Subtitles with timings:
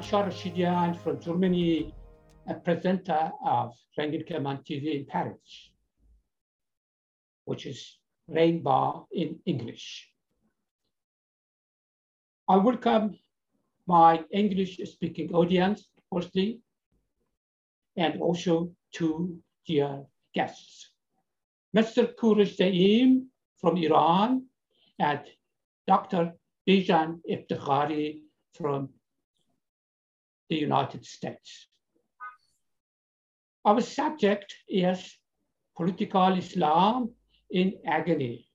[0.00, 1.94] John from Germany,
[2.46, 5.70] a presenter of Rangin TV in Paris,
[7.46, 7.96] which is
[8.28, 10.10] Rainbow in English.
[12.46, 13.18] I welcome
[13.86, 16.60] my English speaking audience, firstly,
[17.96, 20.90] and also to dear guests.
[21.74, 22.14] Mr.
[22.14, 24.44] Kourosh Zaim from Iran
[24.98, 25.20] and
[25.86, 26.34] Dr.
[26.68, 28.20] Bijan Eftekhari
[28.52, 28.90] from
[30.48, 31.68] the United States.
[33.64, 35.18] Our subject is
[35.76, 37.10] political Islam
[37.50, 38.48] in agony.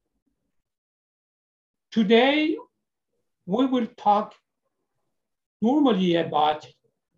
[1.92, 2.58] Today,
[3.46, 4.34] we will talk
[5.62, 6.66] normally about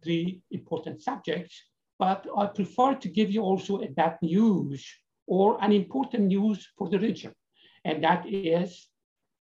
[0.04, 1.62] three important subjects,
[2.00, 4.86] but I prefer to give you also a bad news
[5.28, 7.34] or an important news for the region.
[7.86, 8.88] And that is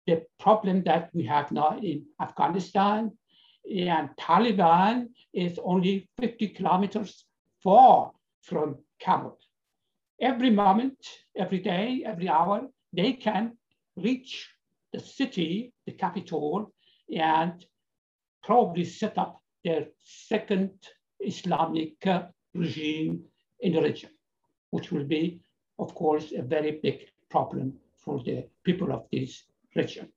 [0.07, 3.11] the problem that we have now in Afghanistan
[3.65, 7.25] and Taliban is only 50 kilometers
[7.63, 9.37] far from Kabul.
[10.19, 10.97] Every moment,
[11.35, 13.57] every day, every hour, they can
[13.95, 14.49] reach
[14.93, 16.71] the city, the capital,
[17.15, 17.65] and
[18.43, 20.71] probably set up their second
[21.19, 21.93] Islamic
[22.53, 23.23] regime
[23.59, 24.09] in the region,
[24.71, 25.39] which will be,
[25.79, 29.43] of course, a very big problem for the people of this
[29.75, 30.11] region.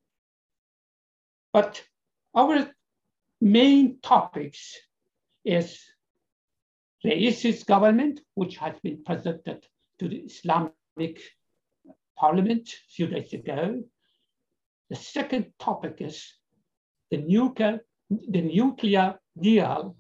[1.53, 1.83] But
[2.35, 2.74] our
[3.45, 4.75] main topics
[5.45, 5.79] is
[7.05, 9.67] Raisi's government, which has been presented
[9.99, 11.21] to the Islamic
[12.17, 13.85] Parliament a few days ago.
[14.89, 16.25] The second topic is
[17.11, 19.97] the nuclear, the nuclear deal,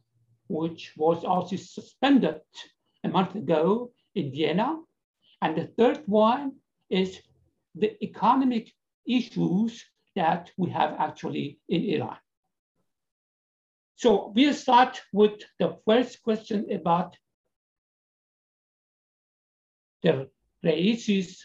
[0.49, 2.41] which was also suspended
[3.05, 4.79] a month ago in Vienna.
[5.43, 6.53] And the third one
[6.89, 7.21] is
[7.75, 8.73] the economic
[9.07, 9.85] issues
[10.17, 12.17] that we have actually in Iran.
[13.97, 17.17] So we'll start with the first question about
[20.03, 20.29] the
[20.63, 21.45] Raisi's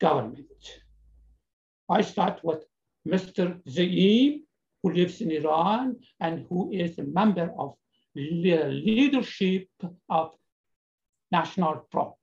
[0.00, 0.80] government.
[1.88, 2.64] I start with
[3.06, 3.60] Mr.
[3.68, 4.42] Zaim,
[4.82, 7.76] who lives in Iran and who is a member of
[8.14, 9.68] the leadership
[10.08, 10.32] of
[11.30, 12.16] National Front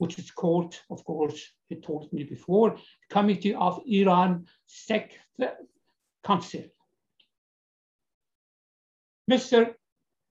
[0.00, 2.74] which is called, of course, he told me before,
[3.10, 5.12] Committee of Iran Sect
[6.24, 6.64] Council.
[9.30, 9.74] Mr.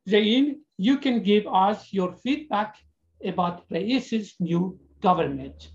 [0.10, 2.76] Zaim, you can give us your feedback
[3.24, 5.70] about Raisi's new government.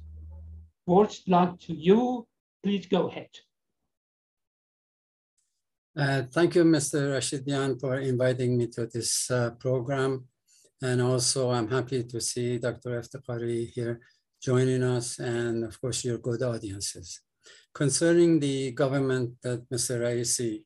[0.87, 2.27] Words belong to you.
[2.63, 3.31] Please go ahead.
[5.97, 6.99] Uh, thank you, Mr.
[7.15, 10.25] Rashidian, for inviting me to this uh, program.
[10.83, 13.01] And also I'm happy to see Dr.
[13.01, 14.01] Eftekhari here
[14.43, 17.21] joining us and of course your good audiences.
[17.73, 20.01] Concerning the government that Mr.
[20.01, 20.65] Raisi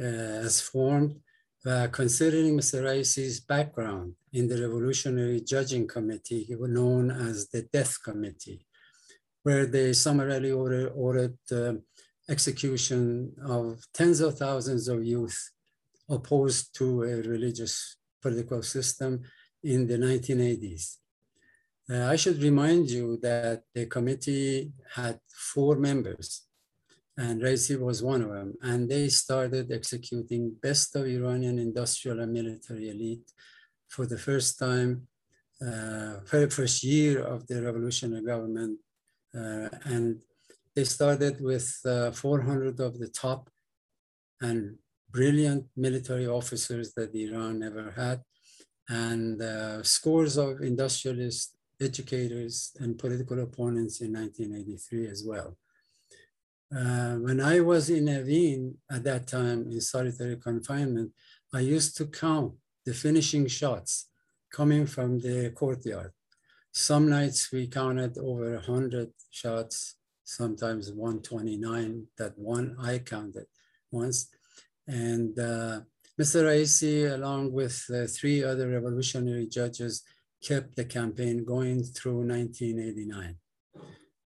[0.00, 1.20] uh, has formed,
[1.66, 2.84] uh, considering Mr.
[2.84, 8.66] Raisi's background in the Revolutionary Judging Committee, known as the Death Committee,
[9.42, 11.74] where they summarily ordered, ordered uh,
[12.28, 15.50] execution of tens of thousands of youth
[16.08, 19.22] opposed to a religious political system
[19.62, 20.96] in the 1980s.
[21.90, 26.42] Uh, I should remind you that the committee had four members
[27.16, 28.54] and Raisi was one of them.
[28.62, 33.30] And they started executing best of Iranian industrial and military elite
[33.88, 35.06] for the first time,
[35.60, 38.78] uh, very first year of the revolutionary government.
[39.34, 40.22] Uh, and
[40.74, 43.50] they started with uh, 400 of the top
[44.40, 44.76] and
[45.10, 48.22] brilliant military officers that Iran ever had
[48.88, 55.56] and uh, scores of industrialists, educators, and political opponents in 1983 as well.
[56.74, 61.12] Uh, when I was in Evin at that time in solitary confinement,
[61.52, 62.54] I used to count
[62.86, 64.08] the finishing shots
[64.50, 66.12] coming from the courtyard.
[66.72, 73.46] Some nights we counted over 100 shots, sometimes 129, that one I counted
[73.90, 74.28] once.
[74.88, 75.80] And uh,
[76.18, 76.44] Mr.
[76.44, 80.02] Raisi, along with uh, three other revolutionary judges,
[80.42, 83.36] kept the campaign going through 1989.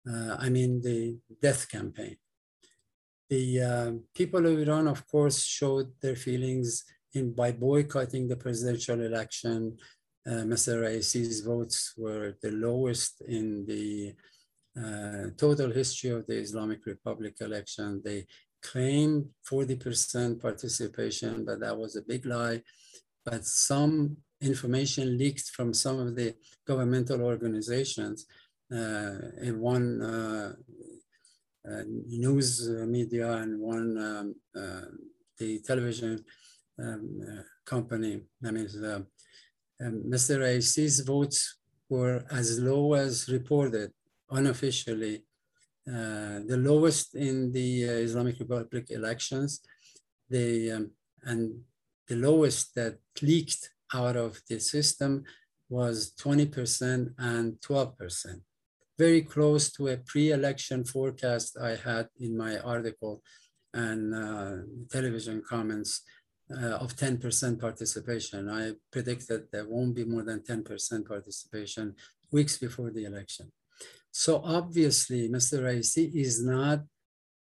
[0.07, 2.17] Uh, I mean, the death campaign.
[3.29, 6.83] The uh, people of Iran, of course, showed their feelings
[7.13, 9.77] in, by boycotting the presidential election.
[10.27, 10.81] Uh, Mr.
[10.81, 14.13] Raisi's votes were the lowest in the
[14.77, 18.01] uh, total history of the Islamic Republic election.
[18.03, 18.25] They
[18.61, 22.61] claimed 40% participation, but that was a big lie.
[23.23, 26.35] But some information leaked from some of the
[26.67, 28.25] governmental organizations
[28.71, 30.53] uh, in one uh,
[32.07, 34.85] news media and one um, uh,
[35.37, 36.23] the television
[36.79, 38.21] um, uh, company.
[38.45, 39.05] I mean, the,
[39.83, 40.39] um, Mr.
[40.39, 41.57] Raisi's votes
[41.89, 43.91] were as low as reported
[44.29, 45.23] unofficially,
[45.87, 49.61] uh, the lowest in the uh, Islamic Republic elections,
[50.29, 50.91] the, um,
[51.23, 51.61] and
[52.07, 55.23] the lowest that leaked out of the system
[55.69, 58.41] was 20% and 12%,
[58.97, 63.21] very close to a pre-election forecast I had in my article
[63.73, 64.55] and uh,
[64.89, 66.01] television comments
[66.51, 68.49] uh, of 10% participation.
[68.49, 71.95] I predicted there won't be more than 10% participation
[72.31, 73.51] weeks before the election.
[74.11, 75.61] So obviously, Mr.
[75.63, 76.83] Raisi is not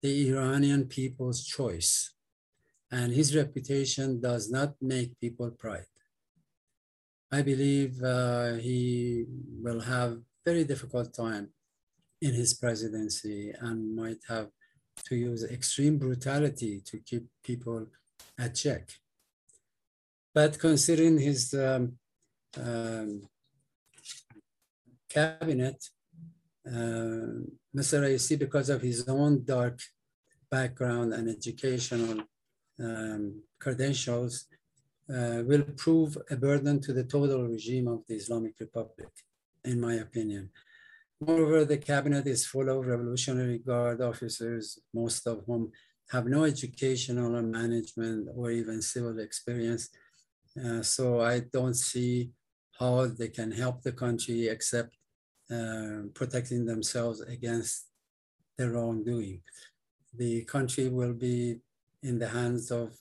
[0.02, 2.12] the Iranian people's choice.
[2.90, 5.84] And his reputation does not make people proud.
[7.32, 9.26] I believe uh, he
[9.60, 11.48] will have very difficult time
[12.22, 14.48] in his presidency and might have
[15.08, 17.86] to use extreme brutality to keep people
[18.38, 18.84] at check.
[20.32, 21.98] But considering his um,
[22.68, 23.22] um,
[25.08, 25.78] cabinet,
[26.66, 27.32] uh,
[27.78, 27.96] Mr.
[28.04, 29.80] Raisi, because of his own dark
[30.50, 32.22] background and educational
[32.78, 34.46] um, credentials,
[35.08, 39.12] uh, will prove a burden to the total regime of the Islamic Republic,
[39.66, 40.50] in my opinion.
[41.20, 45.72] Moreover, the cabinet is full of Revolutionary Guard officers, most of whom
[46.10, 49.88] have no educational or management or even civil experience.
[50.62, 52.30] Uh, so I don't see
[52.78, 54.94] how they can help the country except
[55.50, 57.86] uh, protecting themselves against
[58.56, 59.40] their wrongdoing.
[60.16, 61.60] The country will be
[62.02, 62.96] in the hands of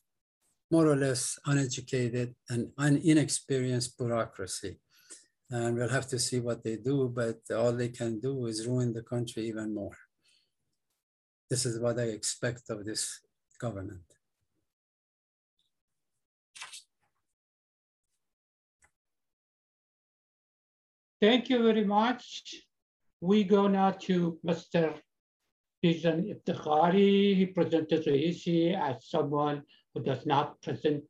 [0.72, 4.80] more or less uneducated and un inexperienced bureaucracy.
[5.52, 8.94] And we'll have to see what they do, but all they can do is ruin
[8.94, 9.96] the country even more.
[11.50, 13.22] This is what I expect of this
[13.60, 14.02] government.
[21.22, 22.56] Thank you very much.
[23.22, 24.96] We go now to Mr.
[25.84, 27.36] Bijan Eftekhari.
[27.36, 29.64] He presented Raisi as someone
[29.94, 31.06] who does not present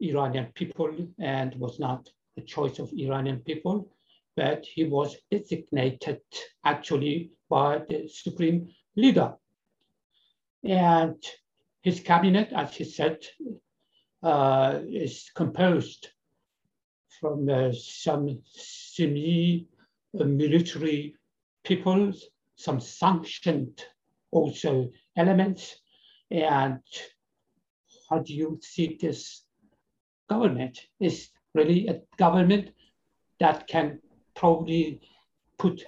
[0.00, 3.90] Iranian people and was not the choice of Iranian people,
[4.36, 6.20] but he was designated
[6.64, 9.34] actually by the Supreme leader.
[10.62, 11.22] And
[11.82, 13.18] his cabinet, as he said,
[14.22, 16.08] uh, is composed
[17.20, 19.66] from uh, some semi
[20.12, 21.14] military
[21.64, 22.24] peoples,
[22.56, 23.84] some sanctioned
[24.30, 25.76] also elements.
[26.30, 26.80] And
[28.10, 29.44] how do you see this
[30.28, 30.80] government?
[31.00, 32.70] Is really a government
[33.40, 33.98] that can
[34.34, 35.00] probably
[35.58, 35.82] put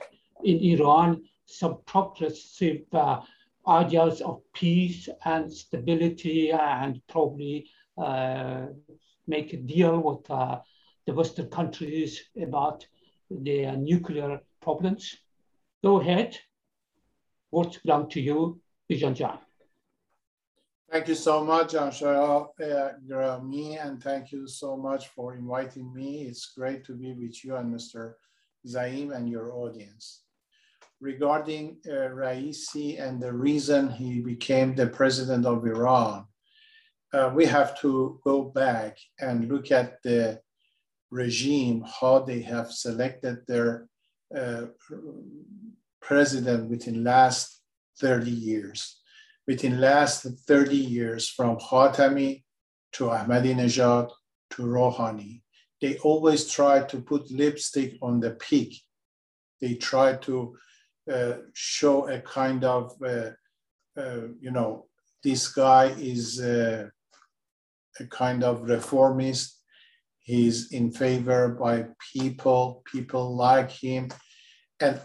[0.45, 3.21] in Iran some progressive uh,
[3.67, 7.69] ideas of peace and stability and probably
[7.99, 8.67] uh,
[9.27, 10.59] make a deal with uh,
[11.07, 12.87] the Western countries about
[13.31, 15.17] their nuclear problems.
[15.83, 16.39] Go ahead.
[17.51, 18.61] Words belong to you,
[18.91, 19.48] Bijan Jan.
[20.91, 26.23] Thank you so much, Anshara uh, Grami, and thank you so much for inviting me.
[26.23, 28.15] It's great to be with you and Mr.
[28.67, 30.23] Zaim and your audience
[31.01, 36.27] regarding uh, Raisi and the reason he became the president of Iran,
[37.13, 40.41] uh, we have to go back and look at the
[41.11, 43.89] regime, how they have selected their
[44.37, 44.67] uh,
[46.03, 47.61] president within last
[48.01, 48.98] 30 years.
[49.49, 52.45] Within last 30 years, from Khatami
[52.93, 54.11] to Ahmadinejad
[54.51, 55.41] to Rouhani,
[55.81, 58.75] they always try to put lipstick on the pig.
[59.63, 60.55] They try to
[61.11, 63.31] uh, show a kind of, uh,
[63.97, 64.85] uh, you know,
[65.25, 66.91] this guy is a
[68.11, 69.63] kind of reformist.
[70.19, 74.11] He's in favor by people, people like him.
[74.81, 75.01] And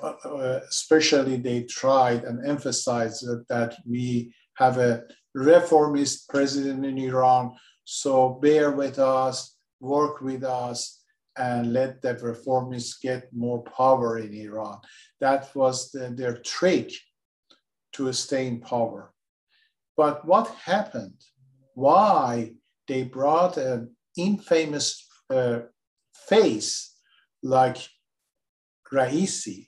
[0.70, 5.04] especially they tried and emphasized that we have a
[5.34, 7.56] reformist president in Iran.
[7.86, 11.04] So bear with us, work with us,
[11.38, 14.80] and let the reformists get more power in Iran.
[15.20, 16.92] That was the, their trick
[17.94, 19.12] to stay in power.
[19.98, 21.20] But what happened?
[21.74, 22.54] Why
[22.88, 25.62] they brought an infamous uh,
[26.28, 26.96] face
[27.42, 27.78] like
[28.94, 29.68] Raisi,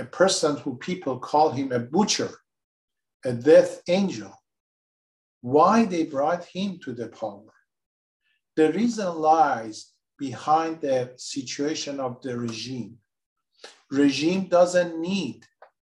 [0.00, 2.30] a person who people call him a butcher,
[3.24, 4.32] a death angel.
[5.42, 7.52] Why they brought him to the power?
[8.56, 12.96] The reason lies behind the situation of the regime.
[13.90, 15.44] Regime doesn't need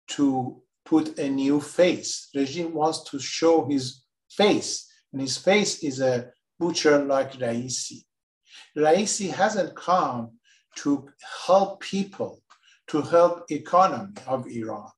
[0.09, 2.29] to put a new face.
[2.35, 8.03] Regime wants to show his face, and his face is a butcher like Raisi.
[8.75, 10.31] Raisi hasn't come
[10.77, 11.09] to
[11.45, 12.41] help people,
[12.87, 14.89] to help economy of Iran.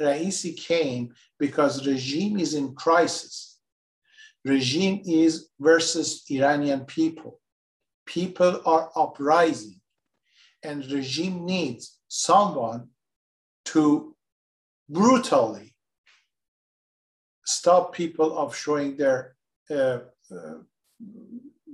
[0.00, 3.60] Raisi came because regime is in crisis.
[4.44, 7.40] Regime is versus Iranian people.
[8.06, 9.80] People are uprising
[10.62, 12.88] and regime needs someone
[13.66, 14.14] to
[14.88, 15.74] brutally
[17.44, 19.34] stop people of showing their
[19.70, 19.98] uh,
[20.30, 20.58] uh,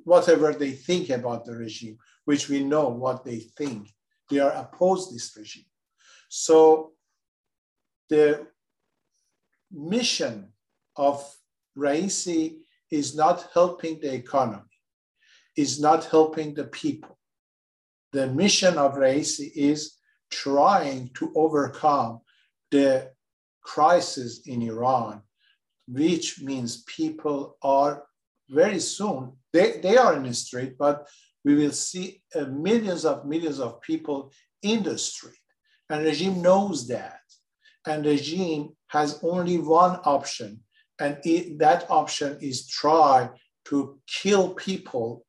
[0.04, 3.92] whatever they think about the regime, which we know what they think.
[4.28, 5.64] They are opposed this regime.
[6.28, 6.92] So
[8.08, 8.46] the
[9.72, 10.52] mission
[10.96, 11.24] of
[11.76, 12.58] Raisi
[12.90, 14.62] is not helping the economy,
[15.56, 17.18] is not helping the people.
[18.12, 19.94] The mission of Raisi is
[20.30, 22.20] trying to overcome
[22.70, 23.10] the
[23.62, 25.22] crisis in Iran,
[25.86, 28.04] which means people are
[28.48, 31.06] very soon, they, they are in the street, but
[31.48, 34.30] we will see uh, millions of millions of people
[34.62, 35.46] in the street.
[35.88, 37.22] And regime knows that.
[37.86, 40.60] And regime has only one option,
[41.00, 43.30] and it, that option is try
[43.70, 45.24] to kill people,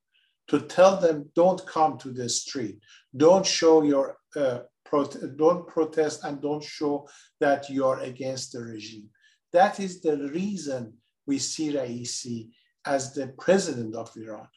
[0.50, 2.80] to tell them don't come to the street,
[3.16, 7.08] don't show your uh, prote- don't protest, and don't show
[7.40, 9.08] that you are against the regime.
[9.54, 10.82] That is the reason
[11.26, 12.50] we see Raisi
[12.86, 14.48] as the president of Iran.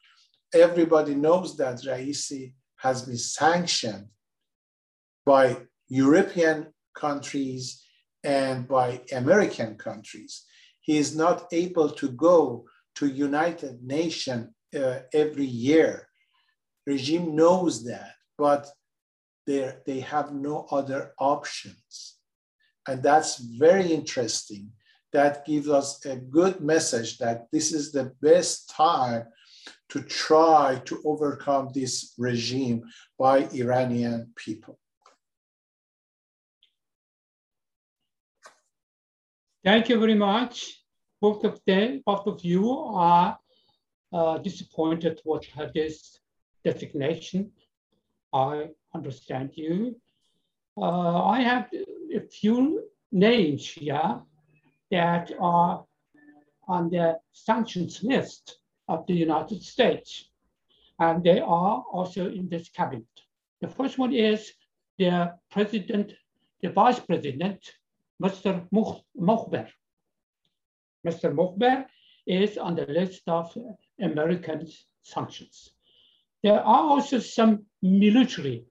[0.54, 4.08] Everybody knows that Raisi has been sanctioned
[5.24, 5.56] by
[5.88, 7.82] European countries
[8.24, 10.44] and by American countries.
[10.80, 12.66] He is not able to go
[12.96, 16.08] to United Nations uh, every year.
[16.86, 18.68] Regime knows that, but
[19.46, 22.16] they have no other options.
[22.86, 24.72] And that's very interesting.
[25.12, 29.24] That gives us a good message that this is the best time
[29.90, 32.82] to try to overcome this regime
[33.18, 34.78] by Iranian people.
[39.64, 40.82] Thank you very much.
[41.20, 43.38] Both of them, both of you are
[44.12, 46.18] uh, disappointed with this
[46.64, 47.52] designation.
[48.32, 50.00] I understand you.
[50.76, 54.20] Uh, I have a few names here
[54.90, 55.84] that are
[56.66, 58.58] on the sanctions list
[58.88, 60.28] of the United States,
[60.98, 63.06] and they are also in this cabinet.
[63.60, 64.52] The first one is
[64.98, 66.14] the president,
[66.60, 67.60] the vice president
[68.22, 68.68] Mr.
[68.70, 69.68] Mokhber.
[71.04, 71.34] Mr.
[71.34, 71.86] Mokhber
[72.26, 73.56] is on the list of
[74.00, 74.68] American
[75.02, 75.70] sanctions.
[76.42, 78.64] There are also some military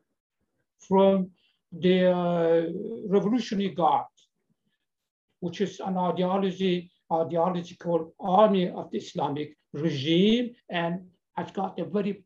[0.79, 1.31] from
[1.71, 2.67] the uh,
[3.07, 4.05] Revolutionary Guard,
[5.39, 12.23] which is an ideology, ideological army of the Islamic regime and has got a very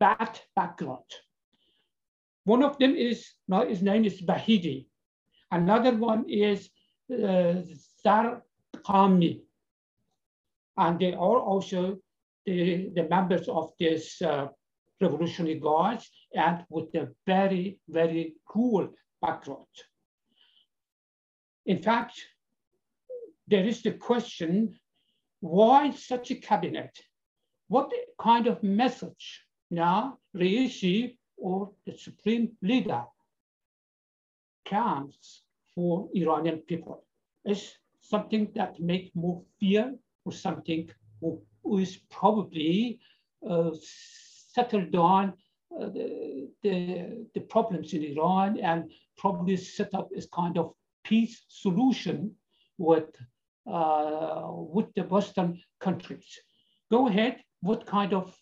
[0.00, 1.04] bad background.
[2.44, 4.86] One of them is, now his name is Vahidi.
[5.50, 6.68] Another one is
[7.10, 7.62] uh,
[8.04, 9.40] Zarqami.
[10.76, 11.98] And they are also
[12.44, 14.48] the, the members of this uh,
[15.00, 18.88] Revolutionary Guards and with a very, very cool
[19.22, 19.66] background.
[21.66, 22.20] In fact,
[23.46, 24.78] there is the question,
[25.44, 26.98] why such a cabinet?
[27.68, 33.04] What kind of message now Raisi or the supreme leader
[34.64, 35.42] comes
[35.74, 37.04] for Iranian people.
[37.44, 40.88] Is something that makes more fear or something
[41.20, 43.00] who is probably
[43.48, 43.70] uh,
[44.54, 45.34] settled down
[45.78, 50.72] uh, the, the, the, problems in Iran and probably set up as kind of
[51.02, 52.34] peace solution
[52.78, 53.10] with,
[53.66, 56.38] with the Western countries.
[56.90, 58.34] Go ahead, what kind of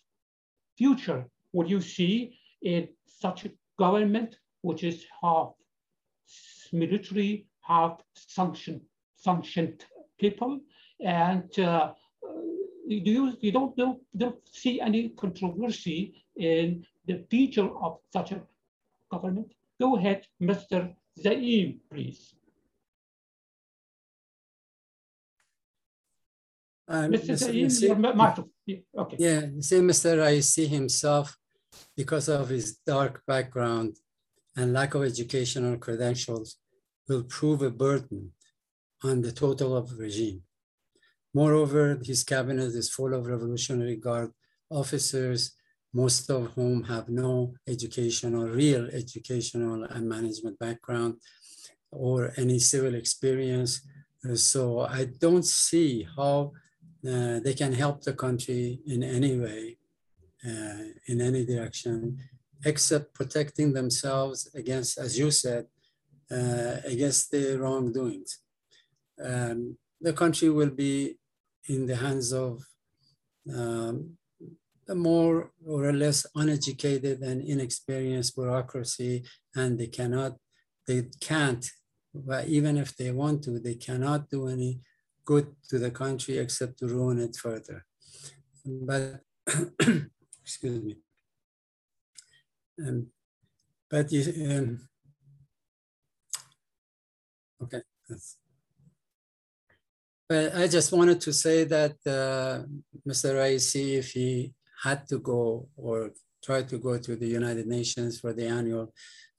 [0.76, 5.52] future would you see in such a government which is half
[6.72, 8.80] military half sanctioned,
[9.16, 9.84] sanctioned
[10.18, 10.60] people.
[11.00, 11.92] And uh,
[12.86, 18.42] you, you don't, don't, don't see any controversy in the future of such a
[19.10, 19.52] government.
[19.80, 20.94] Go ahead, Mr.
[21.18, 22.34] Zaim, please.
[26.88, 27.36] Um, Mr.
[27.36, 27.68] Zaim,
[28.98, 29.16] okay.
[29.18, 30.18] Yeah, Mr.
[30.18, 31.36] Raisi himself,
[31.96, 33.96] because of his dark background
[34.56, 36.56] and lack of educational credentials,
[37.08, 38.32] will prove a burden
[39.02, 40.42] on the total of regime.
[41.34, 44.32] Moreover, his cabinet is full of Revolutionary Guard
[44.70, 45.56] officers,
[45.94, 51.14] most of whom have no educational, real educational and management background
[51.90, 53.80] or any civil experience.
[54.34, 56.52] So I don't see how
[57.08, 59.76] uh, they can help the country in any way,
[60.46, 62.18] uh, in any direction,
[62.64, 65.66] except protecting themselves against, as you said,
[66.30, 68.38] uh, against the wrongdoings.
[69.22, 71.18] Um, the country will be
[71.68, 72.64] in the hands of
[73.52, 74.16] um,
[74.88, 80.36] a more or less uneducated and inexperienced bureaucracy, and they cannot,
[80.86, 81.68] they can't,
[82.14, 84.80] but even if they want to, they cannot do any
[85.24, 87.84] good to the country except to ruin it further.
[88.64, 89.20] But,
[90.42, 90.96] excuse me.
[92.80, 93.06] Um,
[93.90, 94.80] but you, um,
[97.62, 97.82] okay.
[100.28, 102.64] But I just wanted to say that uh,
[103.06, 103.34] Mr.
[103.34, 106.12] Raisi, if he had to go or
[106.42, 108.92] try to go to the United Nations for the annual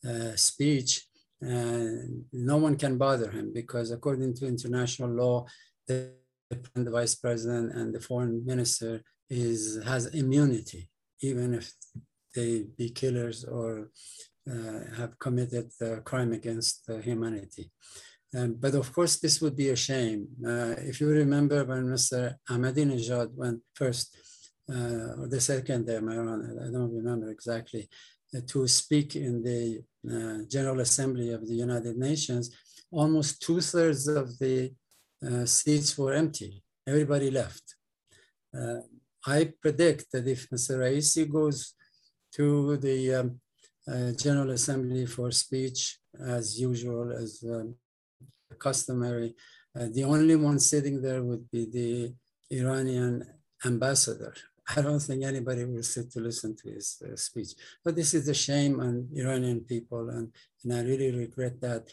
[0.07, 1.07] uh, speech,
[1.43, 5.45] uh, no one can bother him because according to international law,
[5.87, 6.11] the,
[6.75, 10.89] the vice president and the foreign minister is has immunity,
[11.21, 11.71] even if
[12.35, 13.89] they be killers or
[14.49, 17.71] uh, have committed a crime against humanity.
[18.35, 20.27] Um, but of course, this would be a shame.
[20.45, 22.35] Uh, if you remember when Mr.
[22.49, 24.17] Ahmadinejad went first,
[24.69, 27.87] uh, or the second around, I don't remember exactly,
[28.35, 29.83] uh, to speak in the
[30.49, 32.49] General Assembly of the United Nations,
[32.91, 34.73] almost two thirds of the
[35.27, 36.63] uh, seats were empty.
[36.87, 37.75] Everybody left.
[38.57, 38.81] Uh,
[39.25, 40.79] I predict that if Mr.
[40.79, 41.73] Raisi goes
[42.35, 43.39] to the um,
[44.17, 47.75] General Assembly for speech, as usual, as um,
[48.59, 49.35] customary.
[49.77, 52.13] Uh, the only one sitting there would be the
[52.51, 53.25] Iranian
[53.65, 54.33] ambassador.
[54.75, 57.51] I don't think anybody will sit to listen to his uh, speech.
[57.83, 60.31] But this is a shame on Iranian people, and,
[60.63, 61.83] and I really regret that.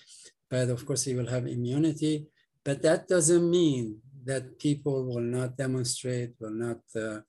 [0.48, 2.26] But of course, he will have immunity.
[2.64, 7.20] But that doesn't mean that people will not demonstrate, will not uh,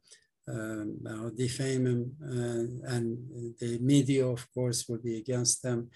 [0.47, 5.89] um, defame him, uh, and the media, of course, will be against them.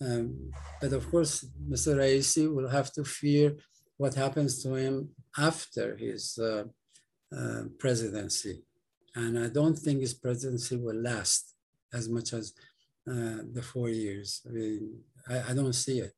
[0.00, 0.50] Um,
[0.80, 1.96] but of course, Mr.
[1.96, 3.56] Raisi will have to fear
[3.96, 6.64] what happens to him after his uh,
[7.36, 8.62] uh, presidency.
[9.14, 11.54] And I don't think his presidency will last
[11.92, 12.54] as much as
[13.08, 14.40] uh, the four years.
[14.48, 16.12] I mean, I, I don't see it.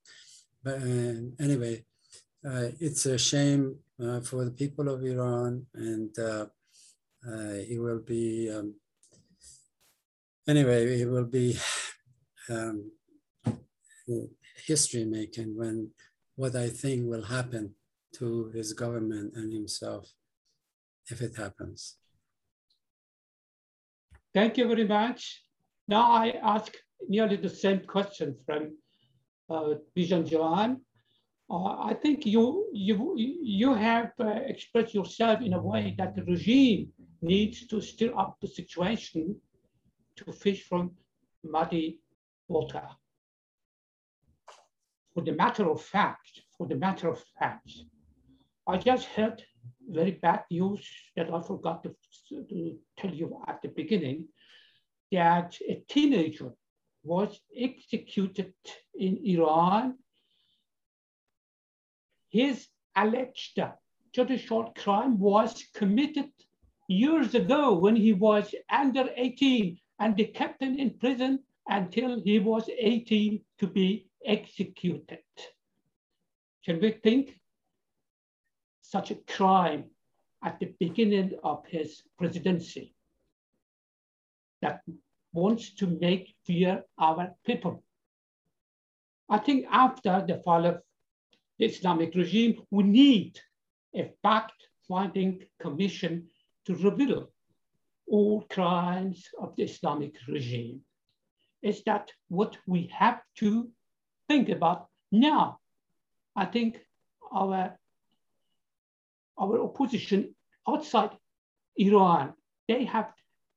[0.63, 1.92] But uh, anyway, uh,
[2.45, 6.11] it's a shame uh, for the people of Iran, and
[7.71, 8.75] it will be, um,
[10.49, 11.57] anyway, it will be
[12.49, 12.91] um,
[14.67, 15.91] history making when
[16.37, 17.75] what I think will happen
[18.15, 20.11] to his government and himself
[21.09, 21.97] if it happens.
[24.35, 25.45] Thank you very much.
[25.89, 26.73] Now I ask
[27.09, 28.77] nearly the same question from
[29.51, 30.81] uh, Bijan Jan.
[31.53, 36.25] Uh, I think you, you, you have uh, expressed yourself in a way that the
[36.25, 36.89] regime
[37.21, 39.37] needs to stir up the situation
[40.17, 40.93] to fish from
[41.45, 42.01] muddy
[42.49, 42.89] water
[45.15, 47.71] for the matter of fact, for the matter of fact,
[48.67, 49.43] I just heard
[49.89, 51.95] very bad news that I forgot to,
[52.29, 54.29] to tell you at the beginning
[55.11, 56.53] that a teenager
[57.03, 58.55] was executed
[58.95, 59.99] in Iran.
[62.33, 62.67] His
[62.97, 63.61] alleged
[64.13, 66.33] judicial crime was committed
[66.89, 72.39] years ago when he was under 18 and they kept him in prison until he
[72.39, 75.23] was 18 to be executed.
[76.65, 77.39] Can we think
[78.81, 79.91] such a crime
[80.43, 82.95] at the beginning of his presidency
[84.63, 84.81] that
[85.35, 87.85] wants to make fear our people?
[89.29, 90.83] I think after the fall of
[91.65, 93.41] Islamic regime, we need
[93.95, 96.29] a fact-finding commission
[96.67, 97.31] to reveal
[98.09, 100.81] all crimes of the Islamic regime.
[101.63, 103.71] Is that what we have to
[104.29, 105.59] think about now.
[106.35, 106.79] I think
[107.33, 107.79] our,
[109.39, 110.35] our opposition
[110.67, 111.11] outside
[111.77, 112.33] Iran,
[112.69, 113.13] they have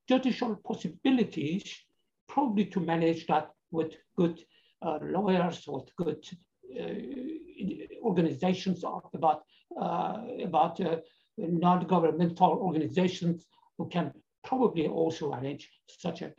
[0.08, 1.64] judicial possibilities
[2.28, 4.44] probably to manage that with good
[4.82, 6.24] uh, lawyers, with good
[6.80, 6.84] uh,
[8.04, 9.44] organizations about,
[9.80, 10.98] uh, about uh,
[11.38, 13.46] non-governmental organizations
[13.78, 14.12] who can
[14.44, 16.32] probably also arrange such a, uh,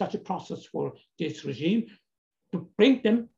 [0.00, 1.86] such a process for this regime
[2.52, 3.28] to bring them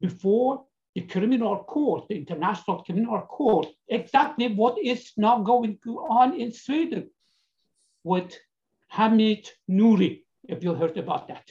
[0.00, 6.52] before the criminal court, the international criminal court, exactly what is now going on in
[6.52, 7.10] Sweden
[8.02, 8.32] with
[8.88, 11.50] Hamid Nouri, if you heard about that.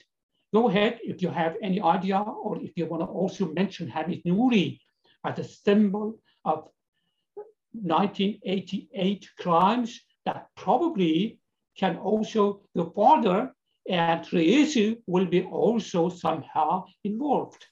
[0.56, 4.24] Go ahead if you have any idea or if you want to also mention Hamid
[4.24, 4.80] Nouri
[5.26, 6.70] as a symbol of
[7.74, 11.40] 1988 crimes that probably
[11.78, 13.52] can also go further
[13.90, 17.66] and Raisi will be also somehow involved.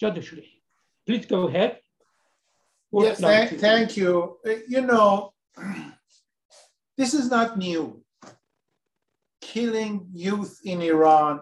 [0.00, 0.34] Judge
[1.06, 1.78] please go ahead.
[2.92, 4.38] yes, th thank you.
[4.44, 5.32] Uh, you know,
[6.98, 8.02] this is not new.
[9.40, 11.34] Killing youth in Iran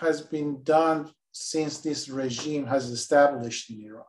[0.00, 4.04] has been done since this regime has established in Iran.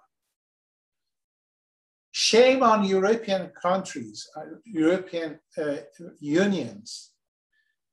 [2.12, 5.78] Shame on European countries, uh, European uh,
[6.20, 7.12] unions,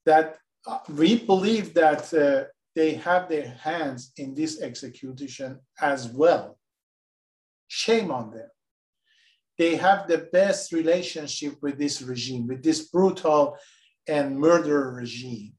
[0.04, 6.58] that uh, we believe that uh, they have their hands in this execution as well.
[7.68, 8.48] Shame on them.
[9.58, 13.56] They have the best relationship with this regime, with this brutal
[14.06, 15.54] and murder regime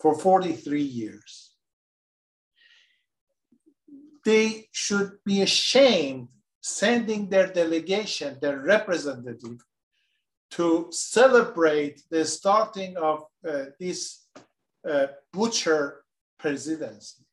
[0.00, 1.51] for 43 years.
[4.24, 6.28] They should be ashamed
[6.60, 9.58] sending their delegation, their representative,
[10.52, 14.26] to celebrate the starting of uh, this
[14.88, 16.04] uh, butcher
[16.38, 17.24] presidency.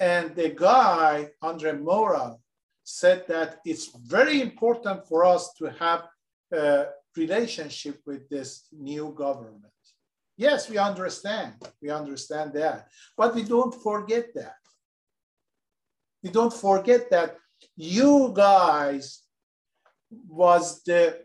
[0.00, 2.36] And the guy, Andre Mora,
[2.82, 6.08] said that it's very important for us to have
[6.52, 6.86] a
[7.16, 9.72] relationship with this new government.
[10.36, 11.54] Yes, we understand.
[11.80, 12.88] We understand that.
[13.16, 14.61] But we don't forget that.
[16.22, 17.36] We don't forget that
[17.76, 19.22] you guys
[20.28, 21.24] was the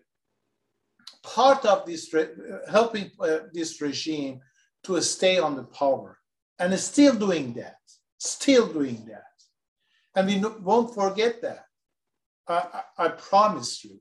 [1.23, 2.13] part of this
[2.69, 4.39] helping uh, this regime
[4.83, 6.17] to stay on the power
[6.59, 7.77] and still doing that
[8.17, 9.23] still doing that.
[10.15, 11.65] And we won't forget that.
[12.47, 13.99] I, I promise you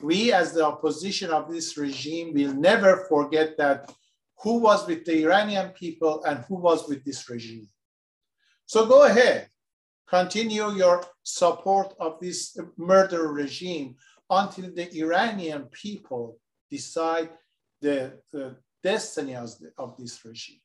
[0.00, 3.92] we as the opposition of this regime will never forget that
[4.40, 7.68] who was with the iranian people and who was with this regime.
[8.66, 9.48] So go ahead
[10.08, 13.96] continue your support of this murder regime
[14.30, 16.38] until the Iranian people
[16.70, 17.30] decide
[17.80, 20.60] the, the destiny of, the, of this regime.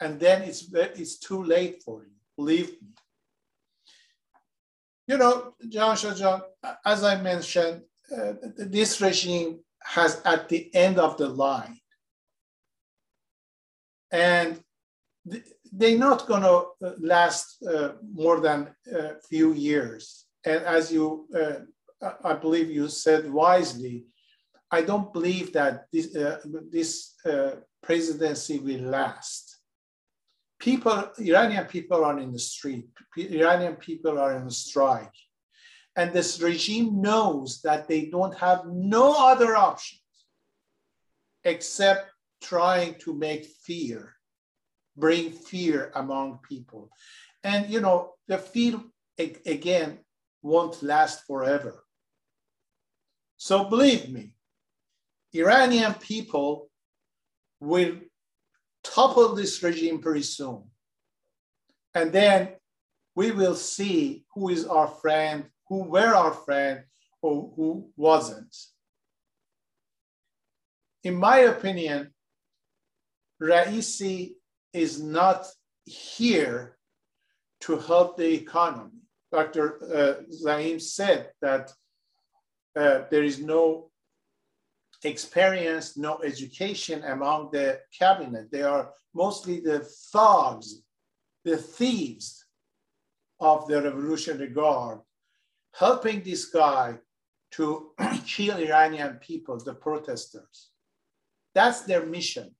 [0.00, 2.88] And then it's, it's too late for you, believe me.
[5.06, 6.40] You know, John Shajan,
[6.84, 7.82] as I mentioned,
[8.16, 11.78] uh, this regime has at the end of the line.
[14.10, 14.62] And
[15.72, 16.56] they're not going to
[16.86, 20.26] uh, last uh, more than a few years.
[20.44, 24.04] And as you, uh, I believe you said wisely,
[24.70, 29.58] I don't believe that this, uh, this uh, presidency will last.
[30.58, 35.14] People, Iranian people are in the street, Iranian people are in a strike.
[35.96, 40.00] And this regime knows that they don't have no other options
[41.44, 44.11] except trying to make fear
[44.96, 46.90] bring fear among people.
[47.44, 48.80] And, you know, the fear,
[49.18, 49.98] again,
[50.42, 51.84] won't last forever.
[53.36, 54.34] So believe me,
[55.32, 56.70] Iranian people
[57.60, 57.96] will
[58.84, 60.64] topple this regime pretty soon.
[61.94, 62.50] And then
[63.14, 66.84] we will see who is our friend, who were our friend,
[67.20, 68.54] or who wasn't.
[71.04, 72.12] In my opinion,
[73.40, 74.34] Raisi
[74.72, 75.46] is not
[75.84, 76.76] here
[77.60, 79.00] to help the economy.
[79.30, 79.78] Dr.
[79.82, 81.72] Uh, Zaim said that
[82.76, 83.90] uh, there is no
[85.04, 88.50] experience, no education among the cabinet.
[88.50, 89.80] They are mostly the
[90.12, 90.82] thugs,
[91.44, 92.44] the thieves
[93.40, 95.00] of the Revolutionary Guard,
[95.74, 96.98] helping this guy
[97.52, 97.92] to
[98.26, 100.70] kill Iranian people, the protesters.
[101.54, 102.54] That's their mission.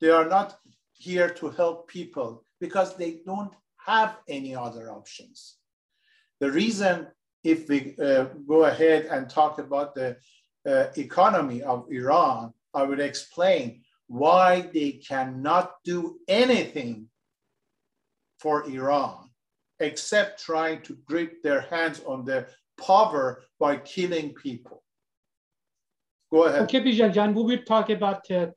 [0.00, 0.56] They are not
[1.00, 3.52] here to help people because they don't
[3.86, 5.56] have any other options.
[6.40, 7.06] The reason,
[7.42, 10.16] if we uh, go ahead and talk about the
[10.68, 17.06] uh, economy of Iran, I would explain why they cannot do anything
[18.38, 19.30] for Iran
[19.80, 22.46] except trying to grip their hands on the
[22.78, 24.82] power by killing people.
[26.30, 26.62] Go ahead.
[26.62, 28.48] Okay, Bijan, we will talk about uh,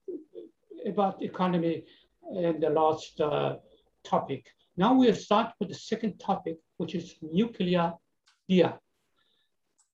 [0.86, 1.86] about economy
[2.36, 3.56] in the last uh,
[4.04, 4.46] topic.
[4.76, 7.94] Now we'll start with the second topic, which is nuclear
[8.50, 8.80] deal.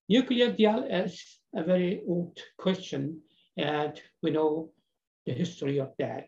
[0.08, 1.22] Nuclear deal is
[1.56, 3.22] a very old question,
[3.58, 4.72] and we know
[5.26, 6.28] the history of that.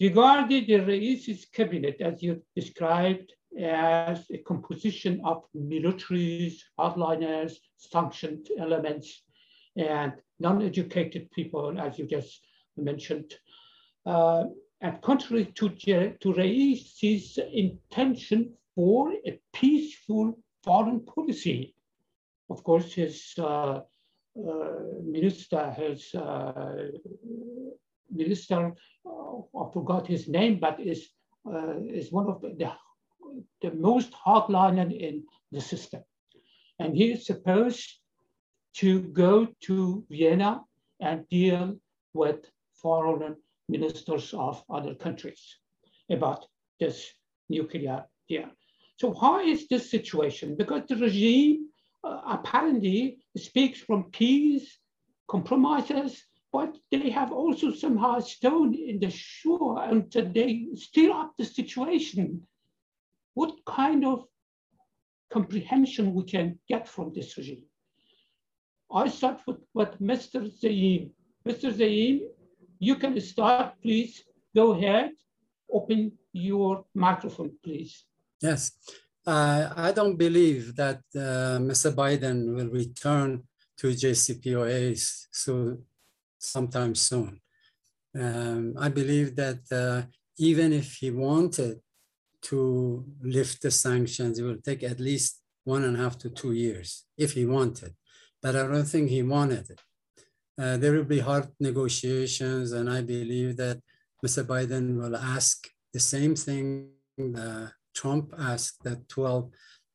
[0.00, 9.22] Regarding the Raisi's cabinet, as you described, as a composition of militaries, hardliners, sanctioned elements,
[9.76, 12.40] and non-educated people, as you just
[12.76, 13.34] mentioned.
[14.06, 14.44] Uh,
[14.80, 15.68] and contrary to,
[16.20, 21.74] to Raisi's intention for a peaceful foreign policy.
[22.50, 23.82] of course, his uh, uh,
[25.04, 26.76] minister, his uh,
[28.10, 28.72] minister,
[29.04, 31.10] uh, I forgot his name, but is
[32.00, 32.70] is one of the,
[33.62, 36.02] the most hardliner in the system.
[36.78, 37.88] And he is supposed
[38.74, 40.60] to go to Vienna
[41.00, 41.76] and deal
[42.12, 42.40] with
[42.74, 43.36] foreign
[43.68, 45.56] ministers of other countries
[46.10, 46.46] about
[46.80, 47.12] this
[47.48, 48.48] nuclear deal.
[48.96, 50.56] So how is this situation?
[50.56, 51.68] Because the regime
[52.02, 54.78] uh, apparently speaks from peace,
[55.28, 61.44] compromises, but they have also somehow stone in the shore and they stir up the
[61.44, 62.42] situation.
[63.34, 64.24] What kind of
[65.30, 67.66] comprehension we can get from this regime?
[68.90, 70.50] I start with what Mr.
[70.60, 71.10] Zaim.
[71.46, 71.70] Mr.
[71.70, 72.20] Zaim,
[72.78, 74.24] you can start, please.
[74.54, 75.10] Go ahead,
[75.70, 78.04] open your microphone, please.
[78.40, 78.72] Yes.
[79.26, 81.92] Uh, I don't believe that uh, Mr.
[81.92, 83.42] Biden will return
[83.76, 84.98] to JCPOA
[85.30, 85.78] so
[86.38, 87.40] sometime soon.
[88.18, 91.80] Um, I believe that uh, even if he wanted
[92.42, 96.52] to lift the sanctions, it will take at least one and a half to two
[96.52, 97.94] years if he wanted.
[98.40, 99.80] But I don't think he wanted it.
[100.58, 103.80] Uh, there will be hard negotiations, and I believe that
[104.24, 104.42] Mr.
[104.44, 106.90] Biden will ask the same thing
[107.36, 109.50] uh, Trump asked that 12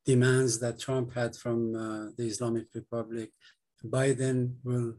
[0.06, 3.32] demands that Trump had from uh, the Islamic Republic.
[3.86, 4.96] Biden will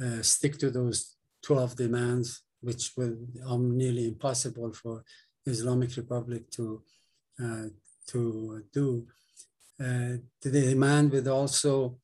[0.00, 5.04] uh, stick to those 12 demands, which will um, nearly impossible for
[5.46, 6.82] Islamic Republic to,
[7.42, 7.66] uh,
[8.08, 9.06] to do.
[9.78, 11.98] The demand would also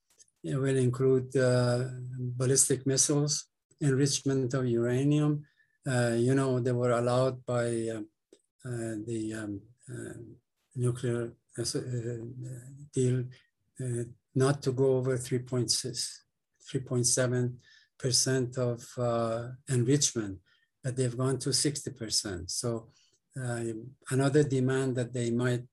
[0.45, 1.85] will include uh,
[2.19, 3.47] ballistic missiles,
[3.81, 5.45] enrichment of uranium.
[5.87, 7.65] Uh, you know, they were allowed by
[8.65, 9.61] the um,
[10.77, 11.65] nuclear uh,
[12.93, 13.25] deal
[13.81, 16.21] uh, not to go over 3.6,
[16.73, 20.39] 3.7% of uh, enrichment,
[20.83, 22.51] but they've gone to 60%.
[22.51, 22.89] So
[24.11, 25.65] another demand that they might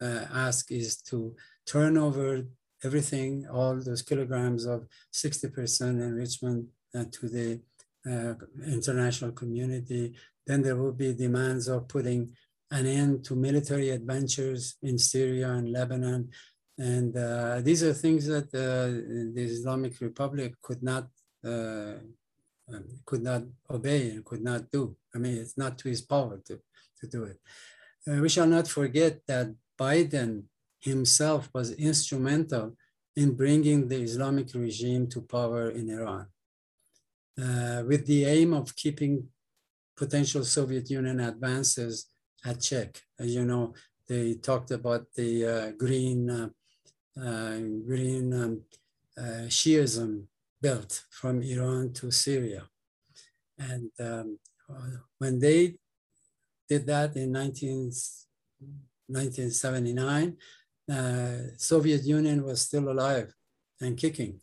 [0.00, 1.34] ask is to
[1.66, 2.44] turn over
[2.84, 7.60] everything, all those kilograms of 60% enrichment uh, to the
[8.06, 8.34] uh,
[8.66, 10.14] international community.
[10.46, 12.32] Then there will be demands of putting
[12.70, 16.30] an end to military adventures in Syria and Lebanon.
[16.78, 21.08] And uh, these are things that uh, the Islamic Republic could not
[21.44, 21.94] uh,
[22.72, 24.94] um, could not obey and could not do.
[25.14, 26.60] I mean, it's not to his power to,
[27.00, 27.38] to do it.
[28.06, 30.44] Uh, we shall not forget that Biden
[30.80, 32.76] himself was instrumental
[33.16, 36.26] in bringing the Islamic regime to power in Iran,
[37.42, 39.28] uh, with the aim of keeping
[39.96, 42.06] potential Soviet Union advances
[42.44, 43.02] at check.
[43.18, 43.74] As you know,
[44.08, 46.48] they talked about the uh, green, uh,
[47.20, 48.62] uh, green um,
[49.18, 50.24] uh, Shiism
[50.62, 52.62] belt from Iran to Syria.
[53.58, 54.38] And um,
[55.18, 55.74] when they
[56.68, 57.90] did that in 19,
[59.08, 60.36] 1979,
[60.90, 63.32] uh, Soviet Union was still alive
[63.80, 64.40] and kicking.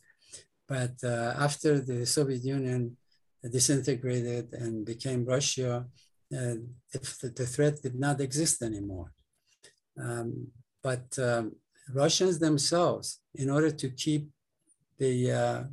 [0.68, 2.96] But uh, after the Soviet Union
[3.50, 5.86] disintegrated and became Russia,
[6.32, 6.56] uh,
[6.92, 9.12] the, the, threat did not exist anymore.
[10.00, 10.48] Um,
[10.82, 11.52] but um,
[11.94, 14.28] Russians themselves, in order to keep
[14.98, 15.64] the uh,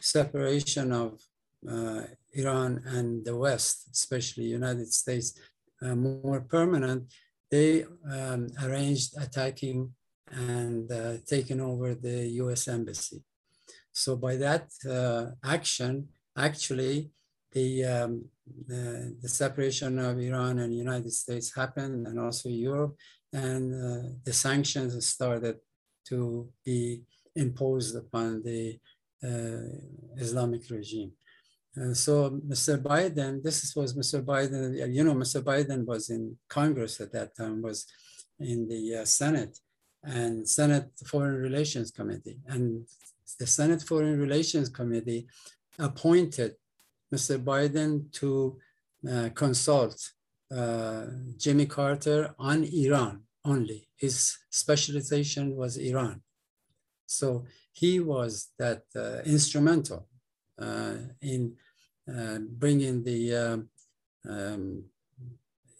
[0.00, 1.20] separation of
[1.68, 2.02] uh,
[2.34, 5.34] Iran and the West, especially United States,
[5.82, 7.12] more permanent,
[7.50, 9.92] they um, arranged attacking
[10.30, 13.22] and uh, taking over the US embassy.
[13.92, 17.10] So by that uh, action, actually,
[17.52, 18.24] the, um,
[18.66, 22.96] the, the, separation of Iran and United States happened and also Europe,
[23.32, 25.56] and uh, the sanctions started
[26.08, 27.02] to be
[27.34, 28.78] imposed upon the
[29.24, 29.72] uh,
[30.16, 31.12] Islamic regime.
[31.80, 32.82] Uh, so Mr.
[32.82, 34.22] Biden, this was Mr.
[34.22, 35.42] Biden, you know, Mr.
[35.42, 37.86] Biden was in Congress at that time, was
[38.38, 39.58] in the uh, Senate
[40.06, 42.38] and Senate Foreign Relations Committee.
[42.46, 42.86] And
[43.38, 45.26] the Senate Foreign Relations Committee
[45.78, 46.54] appointed
[47.14, 47.38] Mr.
[47.38, 48.58] Biden to
[49.10, 50.12] uh, consult
[50.54, 53.88] uh, Jimmy Carter on Iran only.
[53.96, 56.22] His specialization was Iran.
[57.06, 60.08] So he was that uh, instrumental
[60.60, 61.54] uh, in
[62.08, 63.68] uh, bringing the um,
[64.28, 64.84] um,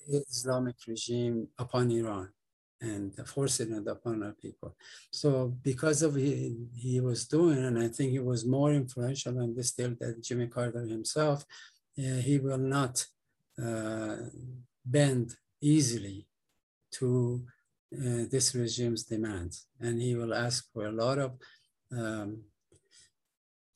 [0.09, 2.29] Islamic regime upon Iran
[2.81, 4.77] and forcing it upon our people.
[5.11, 9.55] So because of he, he was doing, and I think he was more influential on
[9.55, 11.45] this deal than Jimmy Carter himself,
[11.99, 13.05] uh, he will not
[13.63, 14.17] uh,
[14.85, 16.27] bend easily
[16.93, 17.43] to
[17.95, 19.67] uh, this regime's demands.
[19.81, 21.33] And he will ask for a lot of
[21.93, 22.43] um,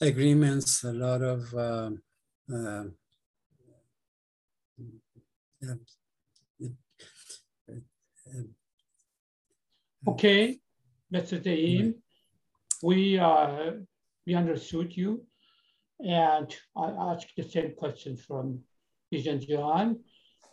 [0.01, 2.03] agreements, a lot of um,
[2.53, 2.85] uh,
[10.09, 10.59] Okay,
[11.13, 11.43] Mr.
[11.45, 11.95] Zaim,
[12.83, 13.73] we uh,
[14.27, 15.27] we understood you,
[15.99, 18.61] and I ask the same question from
[19.13, 20.01] Bijan Jan.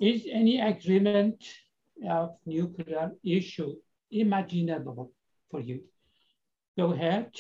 [0.01, 1.41] Is any agreement
[2.09, 3.75] of nuclear issue
[4.11, 5.13] imaginable
[5.49, 5.83] for you?
[6.77, 7.31] Go ahead,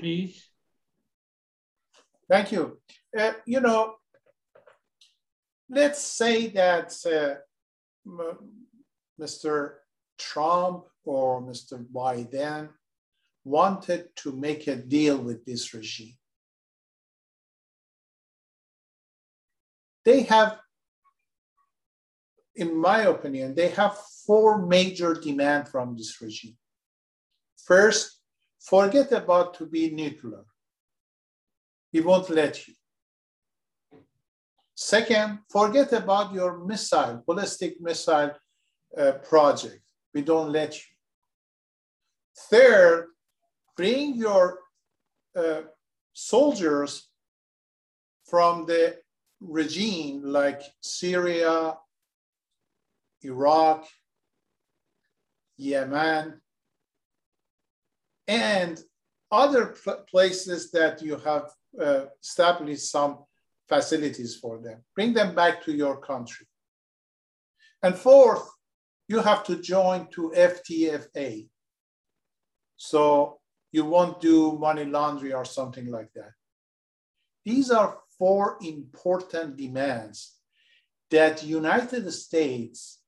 [0.00, 0.44] please.
[2.28, 2.80] Thank you.
[3.16, 3.94] Uh, you know,
[5.70, 7.34] let's say that uh,
[9.20, 9.74] Mr.
[10.18, 11.84] Trump or Mr.
[11.84, 12.70] Biden
[13.44, 16.16] wanted to make a deal with this regime.
[20.04, 20.58] They have,
[22.54, 26.56] in my opinion, they have four major demands from this regime.
[27.64, 28.20] First,
[28.60, 30.44] forget about to be nuclear.
[31.92, 32.74] We won't let you.
[34.74, 38.32] Second, forget about your missile, ballistic missile
[38.96, 39.82] uh, project.
[40.14, 40.91] We don't let you.
[42.36, 43.08] Third,
[43.76, 44.58] bring your
[45.36, 45.62] uh,
[46.12, 47.08] soldiers
[48.24, 48.98] from the
[49.40, 51.76] regime like Syria,
[53.22, 53.86] Iraq,
[55.56, 56.40] Yemen,
[58.28, 58.80] and
[59.30, 59.74] other
[60.10, 63.24] places that you have uh, established some
[63.68, 64.82] facilities for them.
[64.94, 66.46] Bring them back to your country.
[67.82, 68.48] And fourth,
[69.08, 71.48] you have to join to FTFA.
[72.84, 73.38] So
[73.70, 76.32] you won't do money laundering or something like that.
[77.44, 80.32] These are four important demands
[81.08, 82.98] that United States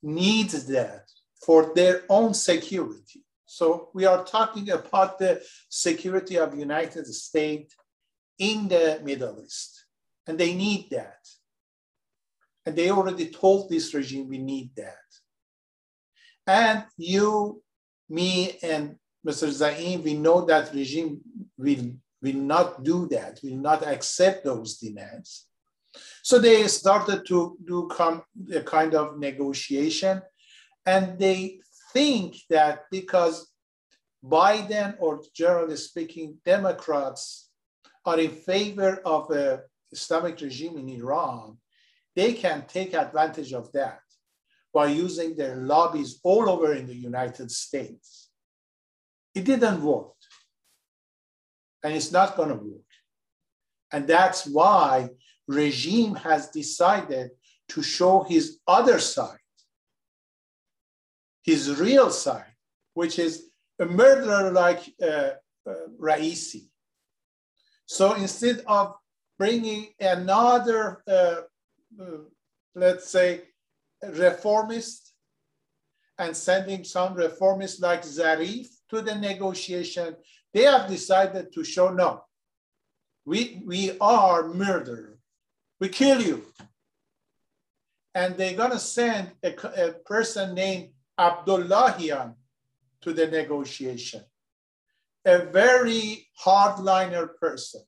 [0.00, 1.10] needs that
[1.44, 3.24] for their own security.
[3.46, 7.74] So we are talking about the security of United States
[8.38, 9.86] in the Middle East,
[10.28, 11.18] and they need that.
[12.64, 15.08] And they already told this regime we need that.
[16.46, 17.64] And you,
[18.08, 19.48] me, and Mr.
[19.48, 21.20] Zaim, we know that regime
[21.58, 25.46] will, will not do that, will not accept those demands.
[26.22, 28.22] So they started to do come
[28.54, 30.22] a kind of negotiation,
[30.84, 31.60] and they
[31.92, 33.50] think that because
[34.24, 37.50] Biden or generally speaking, Democrats
[38.04, 41.56] are in favor of a Islamic regime in Iran,
[42.14, 44.00] they can take advantage of that
[44.72, 48.25] by using their lobbies all over in the United States.
[49.36, 50.14] It didn't work.
[51.84, 52.90] And it's not going to work.
[53.92, 55.10] And that's why
[55.46, 57.32] regime has decided
[57.68, 59.46] to show his other side,
[61.44, 62.54] his real side,
[62.94, 65.32] which is a murderer like uh,
[65.68, 66.68] uh, Raisi.
[67.84, 68.94] So instead of
[69.38, 71.42] bringing another, uh,
[72.00, 72.24] uh
[72.74, 73.42] let's say,
[74.02, 75.12] reformist
[76.18, 80.16] and sending some reformists like Zarif to the negotiation,
[80.52, 82.22] they have decided to show no.
[83.24, 85.18] We, we are murderer.
[85.80, 86.44] We kill you.
[88.14, 89.54] And they're going to send a,
[89.86, 92.34] a person named Abdullahian
[93.02, 94.22] to the negotiation,
[95.24, 97.82] a very hardliner person.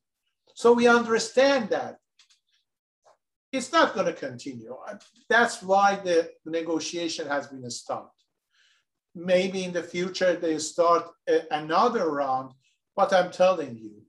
[0.55, 1.97] So we understand that
[3.53, 4.77] it's not going to continue.
[5.29, 8.18] That's why the negotiation has been stopped.
[9.19, 12.53] Maybe in the future they start a, another round,
[12.95, 14.03] but I'm telling you,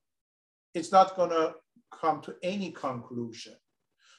[0.74, 1.56] it's not going to
[1.92, 3.56] come to any conclusion.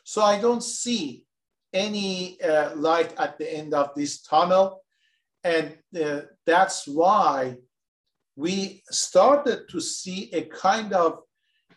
[0.04, 1.24] So I don't see
[1.72, 4.82] any uh, light at the end of this tunnel.
[5.44, 7.56] And uh, that's why
[8.34, 11.20] we started to see a kind of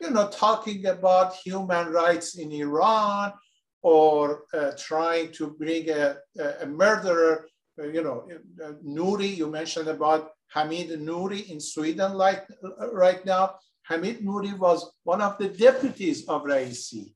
[0.03, 3.33] you know, talking about human rights in Iran
[3.81, 6.17] or uh, trying to bring a,
[6.61, 7.47] a murderer,
[7.77, 8.27] you know,
[8.63, 13.55] uh, Nouri, you mentioned about Hamid Nouri in Sweden like, uh, right now.
[13.83, 17.13] Hamid Nouri was one of the deputies of Raisi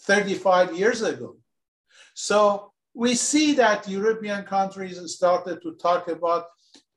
[0.00, 1.36] 35 years ago.
[2.14, 6.46] So we see that European countries started to talk about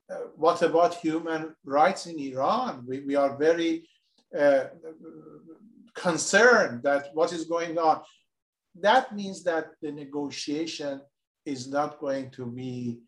[0.08, 2.84] uh, what about human rights in Iran?
[2.86, 3.88] We, we are very
[4.38, 4.66] uh,
[5.94, 8.02] concerned that what is going on,
[8.80, 11.00] that means that the negotiation
[11.46, 13.00] is not going to be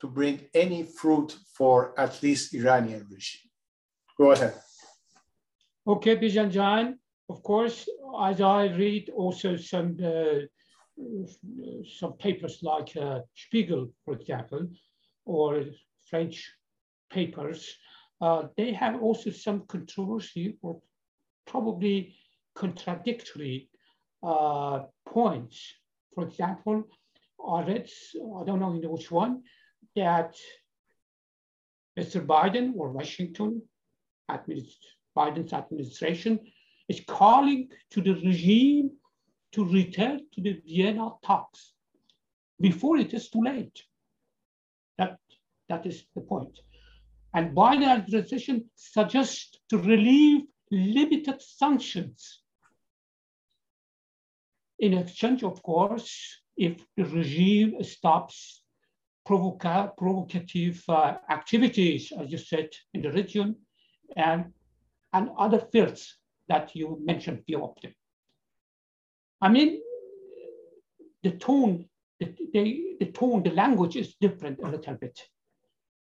[0.00, 3.50] to bring any fruit for at least Iranian regime.
[4.18, 4.54] Go ahead.
[5.86, 6.98] Okay, Bijan Jan.
[7.28, 7.88] Of course,
[8.20, 10.40] as I read also some uh,
[11.98, 14.68] some papers like uh, Spiegel, for example,
[15.24, 15.64] or
[16.04, 16.52] French
[17.10, 17.76] papers,
[18.20, 20.80] uh, they have also some controversy or
[21.46, 22.14] probably
[22.54, 23.68] contradictory
[24.22, 25.72] uh, points.
[26.14, 26.84] For example,
[27.48, 29.42] I I don't know which one,
[29.96, 30.34] that
[31.98, 32.24] Mr.
[32.24, 33.62] Biden or Washington,
[34.30, 34.76] administ
[35.16, 36.38] Biden's administration,
[36.88, 38.90] is calling to the regime
[39.52, 41.72] to return to the Vienna talks
[42.60, 43.82] before it is too late.
[44.98, 45.18] That,
[45.68, 46.58] that is the point.
[47.34, 52.42] And Biden administration suggests to relieve limited sanctions
[54.78, 58.62] in exchange, of course, if the regime stops
[59.26, 63.56] provoca provocative uh, activities, as you said, in the region,
[64.16, 64.52] and,
[65.14, 67.94] and other fields that you mentioned, few of them.
[69.40, 69.80] I mean,
[71.22, 71.86] the tone,
[72.18, 75.18] the, the, the tone, the language is different a little bit.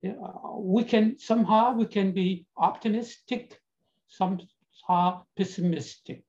[0.04, 3.61] Uh, we can somehow we can be optimistic,
[4.09, 6.24] somehow pessimistic.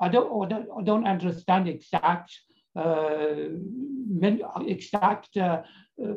[0.00, 2.32] I don't, I don't, understand exact
[2.76, 3.34] uh,
[4.66, 5.62] exact uh,
[6.02, 6.14] uh,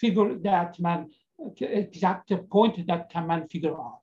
[0.00, 1.10] figure that man
[1.60, 4.02] exact point that can man figure out.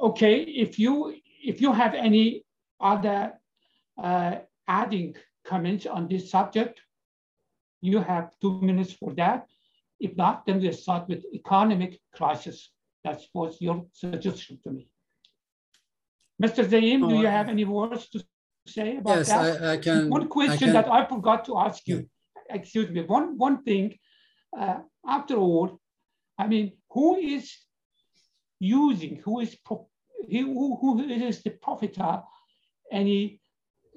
[0.00, 2.44] Okay, if you if you have any
[2.80, 3.32] other
[4.02, 4.36] uh,
[4.68, 6.80] adding comments on this subject,
[7.80, 9.46] you have two minutes for that.
[10.00, 12.70] If not, then we'll start with economic crisis.
[13.04, 14.88] That was your suggestion to me.
[16.42, 16.64] Mr.
[16.64, 18.24] Zaim, do you have any words to
[18.66, 19.62] say about yes, that?
[19.62, 20.10] I, I can.
[20.10, 21.96] One question I that I forgot to ask you.
[21.96, 22.56] Yeah.
[22.56, 23.02] Excuse me.
[23.02, 23.98] One one thing.
[24.58, 25.80] Uh, after all,
[26.38, 27.52] I mean, who is
[28.60, 29.20] using?
[29.24, 29.88] Who is pro,
[30.30, 32.22] who, who is the profiter?
[32.92, 33.40] Any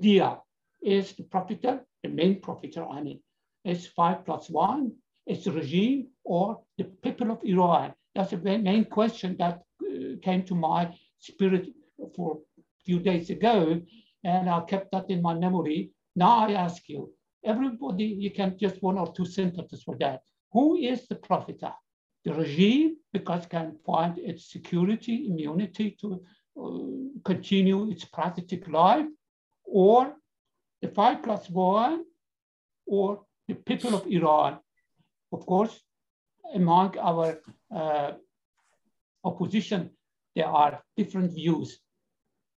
[0.01, 0.45] deal
[0.81, 2.87] is the profiter, the main profiter.
[2.91, 3.19] I mean,
[3.63, 4.93] it's five plus one.
[5.25, 7.93] It's the regime or the people of Iran.
[8.15, 11.67] That's the main question that uh, came to my spirit
[12.15, 13.81] for a few days ago,
[14.23, 15.91] and I kept that in my memory.
[16.15, 17.13] Now I ask you,
[17.43, 20.21] everybody, you can just one or two sentences for that.
[20.53, 21.73] Who is the profiter?
[22.25, 26.21] The regime, because can find its security, immunity to
[26.61, 29.05] uh, continue its parasitic life,
[29.63, 30.13] or
[30.81, 32.03] the five plus one,
[32.85, 34.59] or the people of Iran.
[35.31, 35.79] Of course,
[36.53, 37.39] among our
[37.73, 38.13] uh,
[39.23, 39.91] opposition,
[40.35, 41.79] there are different views.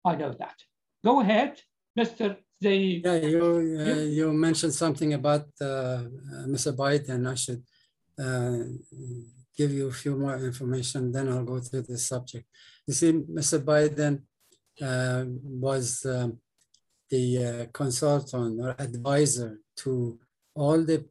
[0.04, 0.56] I know that.
[1.04, 1.60] Go ahead,
[1.98, 2.36] Mr.
[2.62, 3.02] Zaim.
[3.04, 3.44] Yeah, you,
[3.80, 6.76] uh, you mentioned something about uh, uh Mr.
[6.76, 7.26] Biden.
[7.26, 7.62] I should
[8.18, 8.58] uh,
[9.56, 12.46] give you a few more information, then I'll go to the subject.
[12.86, 13.58] You see, Mr.
[13.70, 14.22] Biden
[14.82, 15.24] uh,
[15.66, 16.38] was um,
[17.10, 20.18] the uh, consultant or advisor to
[20.54, 21.04] all the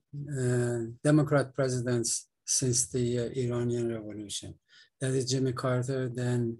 [1.03, 3.05] Democrat presidents since the
[3.43, 4.53] Iranian Revolution.
[4.99, 6.57] That is Jimmy Carter, then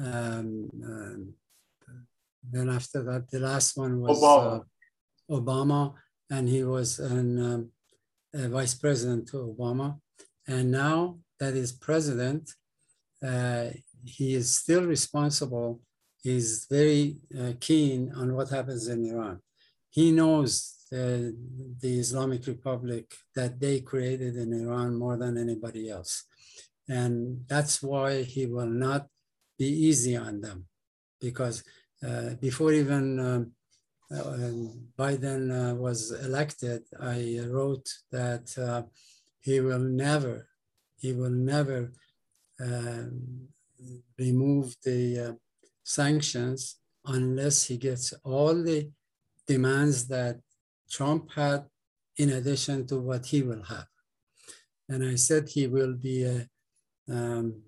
[0.00, 1.34] um, um,
[2.42, 5.94] then after that, the last one was Obama, uh, Obama
[6.30, 7.70] and he was an, um,
[8.50, 9.98] vice president to Obama.
[10.46, 12.50] And now that is president,
[13.22, 13.70] uh,
[14.04, 15.80] he is still responsible.
[16.22, 19.40] He's very uh, keen on what happens in Iran.
[19.90, 21.34] He knows the
[21.82, 26.24] Islamic Republic that they created in Iran more than anybody else.
[26.88, 29.06] And that's why he will not
[29.58, 30.66] be easy on them
[31.20, 31.62] because
[32.40, 33.52] before even um,
[34.10, 34.52] uh,
[34.98, 38.82] Biden uh, was elected, I wrote that uh,
[39.40, 40.48] he will never,
[40.96, 41.92] he will never
[42.60, 43.48] um,
[44.18, 45.32] remove the uh,
[45.84, 48.90] sanctions unless he gets all the
[49.46, 50.40] demands that
[50.90, 51.64] Trump had
[52.16, 53.86] in addition to what he will have.
[54.88, 56.48] And I said he will be a,
[57.10, 57.62] um,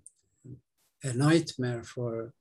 [1.04, 2.32] a nightmare for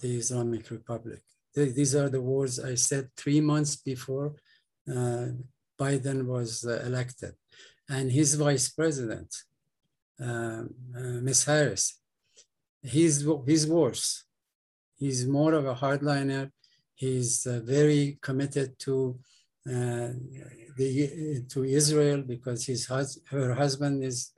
[0.00, 1.22] the Islamic Republic.
[1.54, 4.34] These are the words I said three months before
[4.90, 5.28] uh,
[5.78, 7.34] Biden was uh, elected.
[7.88, 9.34] And his vice president,
[10.20, 10.64] uh,
[10.98, 11.44] uh Ms.
[11.44, 12.00] Harris,
[12.82, 14.24] he's, he's worse.
[14.98, 16.50] He's more of a hardliner.
[16.94, 19.18] He's uh, very committed to
[19.68, 20.10] uh,
[20.76, 24.32] the, to Israel because his hus her husband is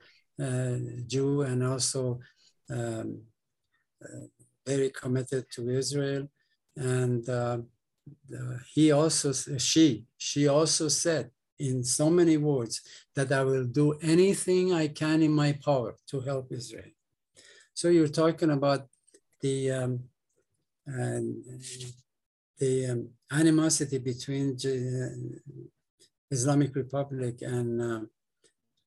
[1.07, 2.19] Jew and also
[2.69, 3.21] um,
[4.65, 6.27] very committed to Israel.
[6.75, 7.59] And uh,
[8.73, 12.81] he also, she, she also said in so many words
[13.15, 16.91] that I will do anything I can in my power to help Israel.
[17.73, 18.87] So you're talking about
[19.41, 19.99] the um,
[22.57, 25.59] the um, animosity between uh,
[26.31, 28.01] Islamic Republic and uh,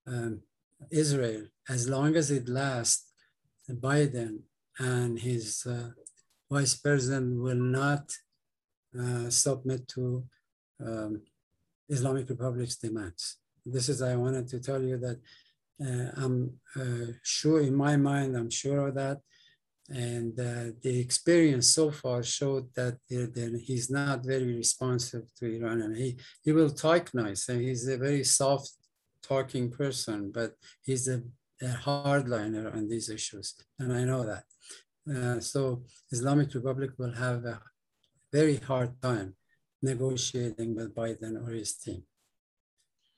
[0.06, 0.42] um,
[0.90, 1.46] Israel.
[1.68, 3.12] As long as it lasts,
[3.70, 4.40] Biden
[4.78, 5.90] and his uh,
[6.50, 8.10] vice president will not
[8.98, 10.24] uh, submit to
[10.84, 11.22] um,
[11.88, 13.38] Islamic Republic's demands.
[13.64, 15.18] This is, I wanted to tell you that
[15.80, 19.18] uh, I'm uh, sure in my mind, I'm sure of that.
[19.88, 25.82] And uh, the experience so far showed that, that he's not very responsive to Iran.
[25.82, 28.70] And he, he will talk nice and he's a very soft
[29.22, 30.52] talking person, but
[30.82, 31.22] he's a,
[31.62, 33.54] a hardliner on these issues.
[33.78, 34.44] And I know that.
[35.08, 37.60] Uh, so Islamic Republic will have a
[38.32, 39.34] very hard time
[39.82, 42.02] negotiating with Biden or his team.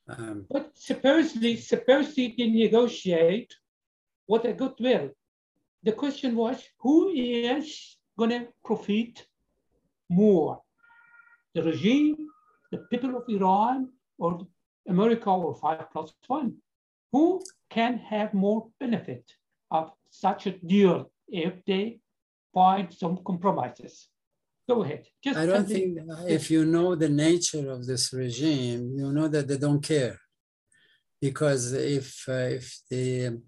[0.08, 3.54] Um, but supposedly, supposedly they negotiate
[4.26, 5.10] with a goodwill.
[5.82, 9.26] The question was, who is going to profit
[10.08, 10.60] more?
[11.54, 12.16] The regime,
[12.70, 14.46] the people of Iran, or
[14.88, 16.56] America or five plus one?
[17.14, 19.24] Who can have more benefit
[19.70, 22.00] of such a deal if they
[22.52, 24.08] find some compromises?
[24.68, 25.04] Go ahead.
[25.22, 25.98] Just I don't think
[26.38, 30.18] if you know the nature of this regime, you know that they don't care.
[31.20, 33.40] Because if, uh, if the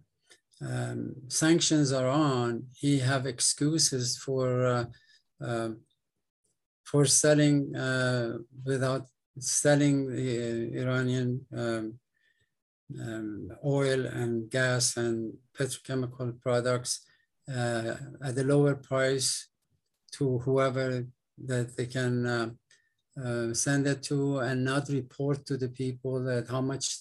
[0.71, 4.85] um, sanctions are on, he have excuses for uh,
[5.47, 5.71] uh,
[6.85, 9.05] for selling uh, without
[9.41, 11.31] selling the Iranian
[11.63, 11.99] um,
[13.01, 17.05] um, oil and gas and petrochemical products
[17.49, 19.49] uh, at a lower price
[20.13, 21.07] to whoever
[21.45, 22.51] that they can uh,
[23.23, 26.99] uh, send it to and not report to the people that how much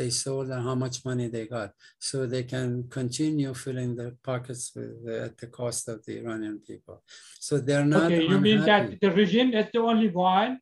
[0.00, 1.70] they sold and how much money they got.
[1.98, 4.92] So they can continue filling their pockets with,
[5.26, 7.02] at the cost of the Iranian people.
[7.46, 8.04] So they're not.
[8.04, 8.48] Okay, you unhappy.
[8.48, 10.52] mean that the regime is the only one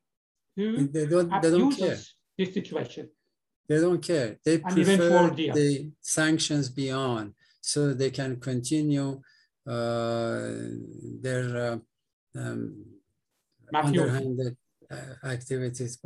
[0.55, 0.65] who
[0.95, 1.99] they don't, they don't care.
[2.37, 3.05] this situation?
[3.69, 4.37] They don't care.
[4.43, 9.21] They and prefer the sanctions beyond so they can continue
[9.67, 10.49] uh,
[11.21, 12.85] their uh, um,
[13.71, 14.57] underhanded
[14.91, 15.99] uh, activities,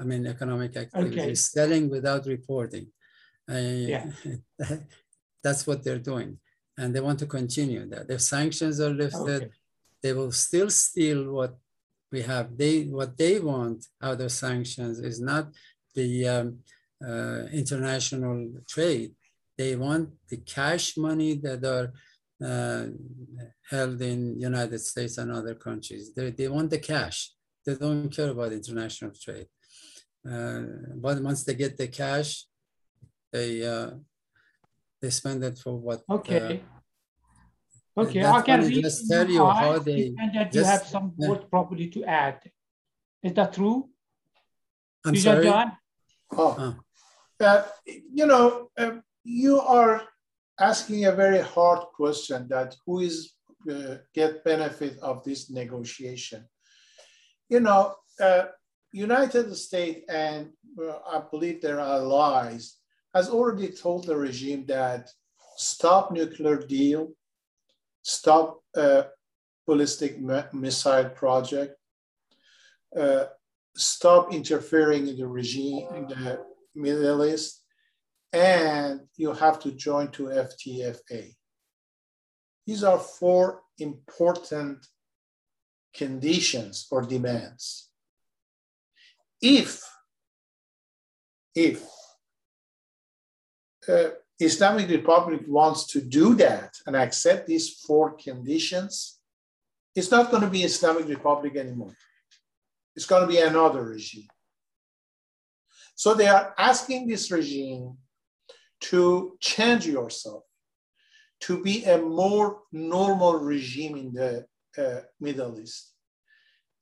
[0.00, 1.34] I mean, economic activities, okay.
[1.34, 2.88] selling without reporting.
[3.48, 4.06] yeah.
[5.44, 6.38] that's what they're doing.
[6.76, 8.10] And they want to continue that.
[8.10, 9.50] If sanctions are lifted, okay.
[10.02, 11.54] they will still steal what
[12.10, 12.56] we have.
[12.56, 15.52] They What they want out of sanctions is not
[15.94, 16.50] the um, uh,
[17.52, 19.12] international trade.
[19.56, 21.92] They want the cash money that are
[22.44, 22.86] uh,
[23.70, 26.12] held in United States and other countries.
[26.14, 27.30] They, they want the cash.
[27.64, 29.46] They don't care about international trade.
[30.28, 30.62] Uh,
[30.96, 32.46] but once they get the cash,
[33.32, 33.90] they uh,
[35.00, 36.02] they spend it for what.
[36.08, 36.62] Okay.
[37.96, 40.14] Uh, okay, I can just tell you how they.
[40.18, 41.28] And that you have some yeah.
[41.28, 42.40] word property to add.
[43.22, 43.88] Is that true?
[45.04, 45.44] I'm sorry.
[45.44, 45.72] John?
[46.32, 46.76] Oh,
[47.44, 50.02] uh, you know, uh, you are
[50.58, 53.34] asking a very hard question that who is
[53.70, 56.44] uh, get benefit of this negotiation.
[57.48, 58.44] You know, uh,
[58.92, 62.76] United States and uh, I believe their allies
[63.14, 65.10] has already told the regime that
[65.56, 67.12] stop nuclear deal,
[68.02, 69.04] stop uh,
[69.66, 70.20] ballistic
[70.52, 71.76] missile project,
[72.98, 73.24] uh,
[73.76, 76.44] stop interfering in the regime in the
[76.74, 77.62] Middle East,
[78.32, 81.34] and you have to join to FTFA.
[82.66, 84.86] These are four important
[85.94, 87.90] conditions or demands.
[89.40, 89.82] If,
[91.54, 91.86] if
[93.88, 94.10] uh,
[94.40, 99.20] Islamic Republic wants to do that and accept these four conditions,
[99.94, 101.94] it's not going to be Islamic Republic anymore.
[102.96, 104.28] It's going to be another regime.
[105.94, 107.96] So they are asking this regime
[108.82, 110.42] to change yourself,
[111.40, 115.92] to be a more normal regime in the uh, Middle East.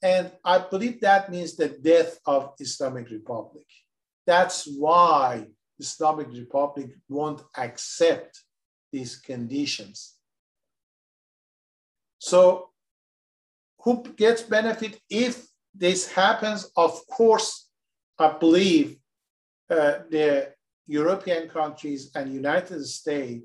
[0.03, 3.67] And I believe that means the death of Islamic Republic.
[4.27, 5.47] That's why
[5.79, 8.41] Islamic Republic won't accept
[8.93, 10.15] these conditions.
[12.19, 12.71] So
[13.81, 16.71] who gets benefit if this happens?
[16.77, 17.69] Of course,
[18.19, 18.99] I believe
[20.11, 20.53] the
[20.87, 23.45] European countries and United States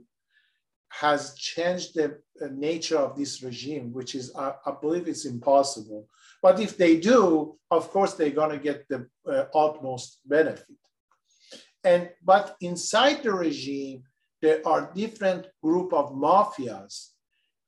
[0.89, 2.19] has changed the
[2.51, 6.07] nature of this regime, which is, I, I believe it's impossible.
[6.41, 10.77] But if they do, of course, they're going to get the uh, utmost benefit.
[11.83, 14.03] And, but inside the regime,
[14.41, 17.09] there are different group of mafias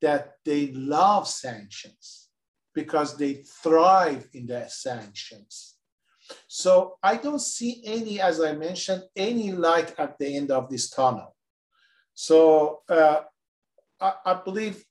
[0.01, 2.29] that they love sanctions
[2.73, 5.78] because they thrive in the sanctions.
[6.47, 10.89] So I don't see any, as I mentioned, any light at the end of this
[10.89, 11.35] tunnel.
[12.13, 13.21] So uh,
[13.99, 14.83] I, I believe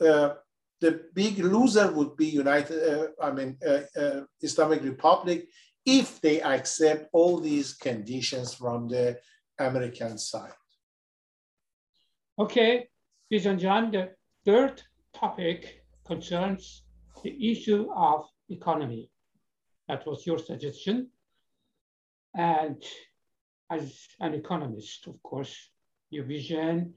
[0.00, 0.34] uh,
[0.80, 5.48] the big loser would be United, uh, I mean, uh, uh, Islamic Republic
[5.86, 9.18] if they accept all these conditions from the
[9.58, 10.52] American side.
[12.38, 12.88] Okay,
[13.32, 14.10] Bijan Jan, the
[14.44, 14.82] third
[15.14, 16.82] topic concerns
[17.22, 19.10] the issue of economy.
[19.88, 21.08] That was your suggestion.
[22.34, 22.82] And
[23.70, 25.54] as an economist, of course,
[26.10, 26.94] your vision.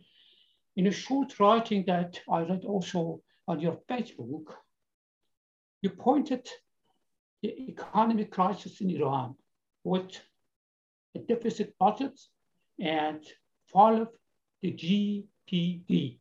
[0.76, 4.54] In a short writing that I read also on your Facebook,
[5.82, 6.48] you pointed
[7.42, 9.36] the economic crisis in Iran
[9.84, 10.20] with
[11.16, 12.20] a deficit budget
[12.80, 13.26] and
[13.68, 14.10] fall of
[14.62, 16.20] the GPD.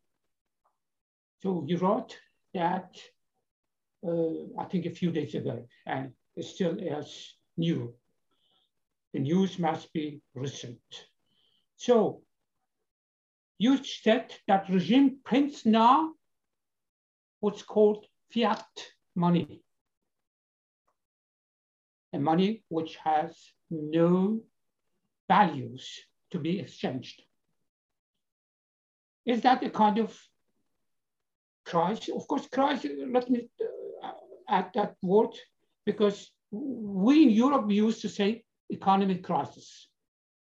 [1.40, 2.16] So you wrote
[2.54, 2.96] that,
[4.06, 6.12] uh, I think a few days ago, and
[6.42, 7.94] still as new.
[9.12, 10.80] The news must be recent.
[11.76, 12.22] So
[13.58, 16.12] you said that regime prints now
[17.40, 18.66] what's called fiat
[19.14, 19.62] money,
[22.12, 23.36] a money which has
[23.70, 24.40] no
[25.28, 25.88] values
[26.30, 27.22] to be exchanged.
[29.26, 30.18] Is that a kind of
[31.64, 32.08] crisis?
[32.14, 33.48] Of course, crisis, let me
[34.02, 34.12] uh,
[34.48, 35.34] add that word,
[35.90, 36.18] because
[36.50, 38.28] we in Europe used to say
[38.70, 39.68] economic crisis,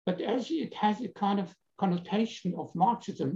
[0.05, 1.47] but as it has a kind of
[1.81, 3.31] connotation of Marxism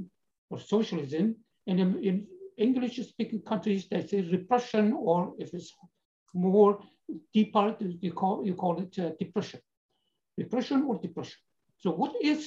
[0.50, 1.26] or socialism,
[1.68, 2.16] and in, in
[2.58, 5.72] English-speaking countries, they say repression, or if it's
[6.34, 6.74] more
[7.34, 7.66] deeper,
[8.06, 9.62] you call, you call it uh, depression.
[10.38, 11.40] Repression or depression.
[11.78, 12.40] So what is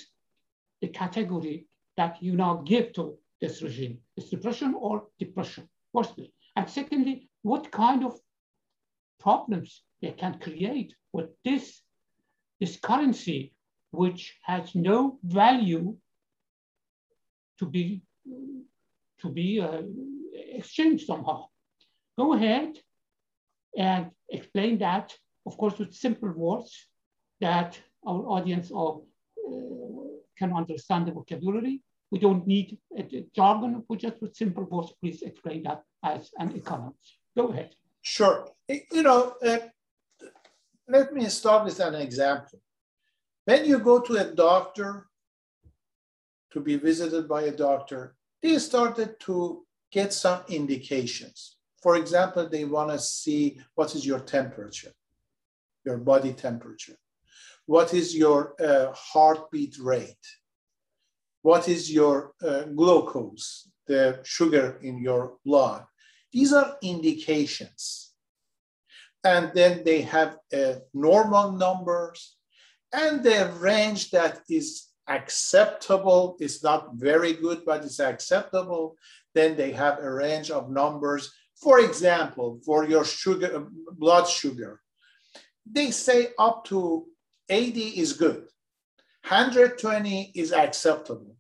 [0.83, 3.05] the category that you now give to
[3.41, 3.95] this regime?
[4.19, 6.27] Is depression or depression, firstly?
[6.57, 8.13] And secondly, what kind of
[9.21, 11.83] problems they can create with this,
[12.61, 13.53] this currency,
[13.91, 15.97] which has no value
[17.59, 18.03] to be,
[19.21, 19.83] to be uh,
[20.35, 21.47] exchanged somehow.
[22.19, 22.79] Go ahead
[23.77, 25.15] and explain that,
[25.47, 26.89] of course, with simple words
[27.41, 28.99] that our audience are
[30.37, 31.83] can understand the vocabulary.
[32.11, 36.31] We don't need a, a jargon, we just with simple words, please explain that as
[36.39, 37.19] an economist.
[37.37, 37.75] Go ahead.
[38.07, 38.49] Sure.
[38.69, 39.59] You know, uh,
[40.87, 42.61] let me start with an example.
[43.47, 45.09] When you go to a doctor
[46.53, 51.57] to be visited by a doctor, they started to get some indications.
[51.83, 54.93] For example, they want to see what is your temperature,
[55.85, 56.97] your body temperature.
[57.67, 60.27] What is your uh, heartbeat rate?
[61.43, 65.85] What is your uh, glucose, the sugar in your blood?
[66.37, 68.13] These are indications.
[69.25, 72.37] And then they have uh, normal numbers
[72.93, 78.99] and the range that is acceptable is not very good, but it's acceptable.
[79.35, 81.33] Then they have a range of numbers.
[81.63, 84.83] For example, for your sugar, blood sugar,
[85.65, 87.07] they say up to
[87.49, 88.45] 80 is good.
[89.27, 91.35] 120 is acceptable.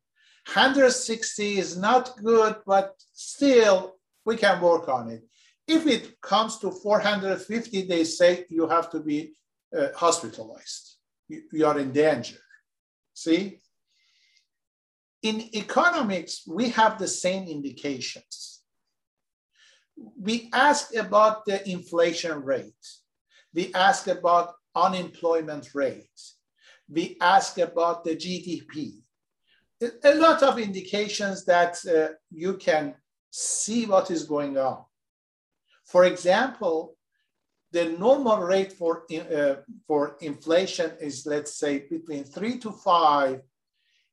[0.46, 3.95] 160 is not good, but still
[4.26, 5.22] we can work on it.
[5.66, 9.34] If it comes to 450, they say you have to be
[9.76, 10.96] uh, hospitalized.
[11.28, 12.38] You, you are in danger.
[13.14, 13.60] See?
[15.22, 18.62] In economics, we have the same indications.
[20.20, 22.86] We ask about the inflation rate.
[23.54, 26.20] We ask about unemployment rate.
[26.88, 29.02] We ask about the GDP.
[30.04, 32.94] A lot of indications that uh, you can
[33.38, 34.82] see what is going on.
[35.84, 36.96] For example,
[37.70, 39.56] the normal rate for, uh,
[39.86, 43.42] for inflation is, let's say, between three to five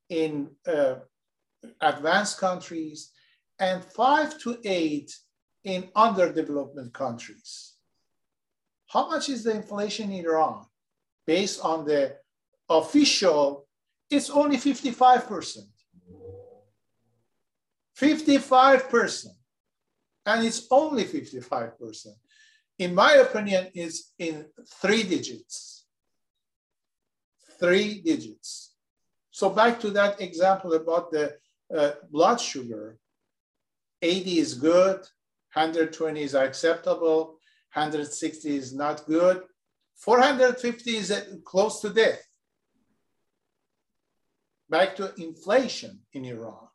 [0.10, 0.96] in uh,
[1.80, 3.12] advanced countries
[3.60, 5.16] and five to eight
[5.64, 7.76] in underdeveloped countries.
[8.88, 10.66] How much is the inflation in Iran?
[11.26, 12.18] Based on the
[12.68, 13.68] official,
[14.10, 15.60] it's only 55%.
[18.04, 19.28] 55%.
[20.26, 22.08] And it's only 55%.
[22.80, 24.46] In my opinion, it's in
[24.82, 25.86] three digits.
[27.60, 28.76] Three digits.
[29.32, 31.36] So back to that example about the
[31.76, 32.98] uh, blood sugar,
[34.02, 34.98] 80 is good,
[35.54, 37.40] 120 is acceptable,
[37.74, 39.44] 160 is not good.
[39.96, 42.24] 450 is close to death.
[44.70, 46.68] Back to inflation in Iran.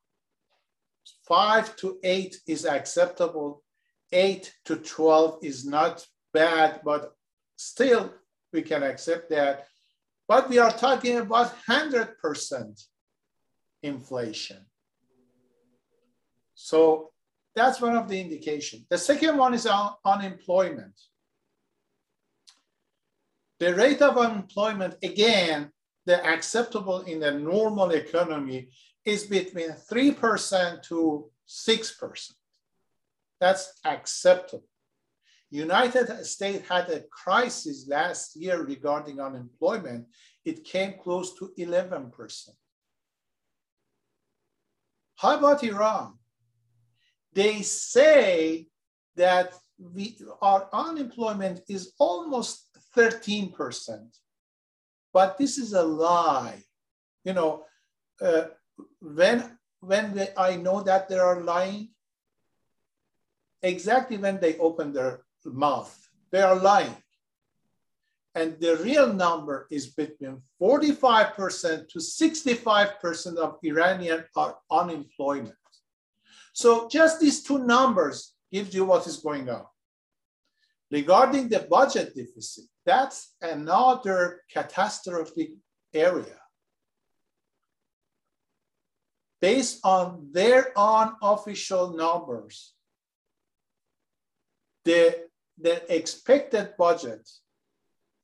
[1.29, 3.63] Five to eight is acceptable.
[4.11, 7.13] Eight to 12 is not bad, but
[7.57, 8.15] still
[8.53, 9.67] we can accept that.
[10.27, 12.83] But we are talking about 100%
[13.83, 14.65] inflation.
[16.55, 17.11] So
[17.55, 18.87] that's one of the indication.
[18.89, 20.99] The second one is un unemployment.
[23.61, 25.71] The rate of unemployment, again,
[26.07, 28.71] the acceptable in a normal economy
[29.05, 32.33] is between 3% to 6%.
[33.41, 34.65] That's acceptable.
[35.51, 40.07] United States had a crisis last year regarding unemployment.
[40.45, 42.51] It came close to 11%.
[45.17, 46.15] How about Iran?
[47.33, 48.69] They say
[49.17, 54.09] that we, our unemployment is almost 13%.
[55.13, 56.63] But this is a lie.
[57.25, 57.65] You know,
[58.21, 58.45] uh,
[59.01, 61.91] when, when they, I know that they are lying,
[63.63, 65.95] exactly when they open their mouth,
[66.31, 66.97] they are lying.
[68.35, 75.55] And the real number is between 45% to 65% of Iranian are unemployment.
[76.53, 79.65] So just these two numbers gives you what is going on.
[80.91, 85.51] Regarding the budget deficit, that's another catastrophic
[85.93, 86.39] area.
[89.41, 92.75] Based on their unofficial numbers,
[94.85, 95.29] the,
[95.61, 97.29] the expected budget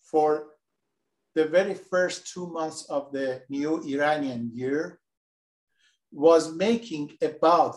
[0.03, 0.55] for
[1.35, 5.01] the very first two months of the new Iranian year
[6.13, 7.77] was making about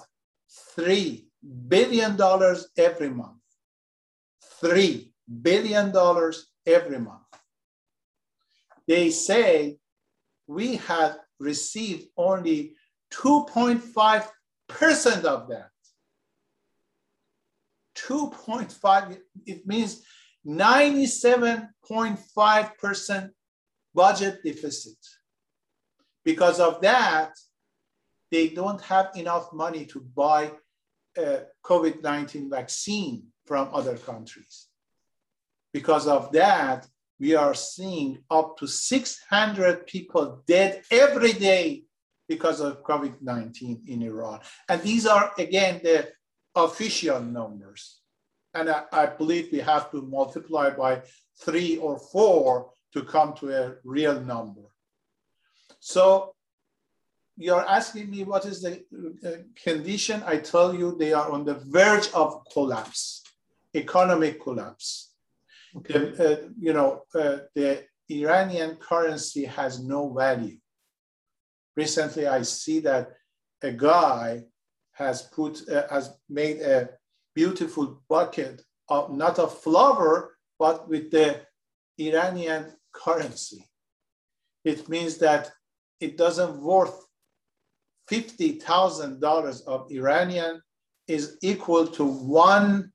[0.78, 1.26] $3
[1.68, 2.18] billion
[2.78, 3.42] every month.
[4.62, 5.10] $3
[5.42, 5.94] billion
[6.66, 7.24] every month.
[8.88, 9.78] They say
[10.48, 12.77] we have received only
[13.14, 15.70] 2.5% of that.
[17.96, 20.04] 2.5, it means
[20.46, 23.30] 97.5%
[23.94, 24.98] budget deficit.
[26.24, 27.32] Because of that,
[28.32, 30.52] they don't have enough money to buy
[31.18, 34.68] uh, a COVID-19 vaccine from other countries.
[35.74, 36.86] Because of that,
[37.20, 41.87] we are seeing up to 600 people dead every day
[42.28, 44.40] because of COVID-19 in Iran.
[44.70, 46.10] And these are, again, the
[46.56, 48.00] official numbers.
[48.54, 51.04] And I, I, believe we have to multiply by
[51.42, 54.62] three or four to come to a real number.
[55.80, 56.34] So
[57.38, 58.84] you're asking me what is the
[59.26, 60.24] uh, condition?
[60.26, 63.24] I tell you they are on the verge of collapse,
[63.76, 65.14] economic collapse.
[65.78, 65.94] Okay.
[65.94, 70.58] The, uh, you know, uh, the Iranian currency has no value.
[71.78, 73.12] Recently, I see that
[73.62, 74.44] a guy
[74.94, 76.90] has put, uh, has made a
[77.36, 81.40] beautiful bucket of not of flour, but with the
[82.00, 83.64] Iranian currency.
[84.66, 85.52] It means that
[86.00, 87.06] it doesn't worth
[88.10, 90.62] $50,000 of Iranian
[91.08, 92.92] is equal to one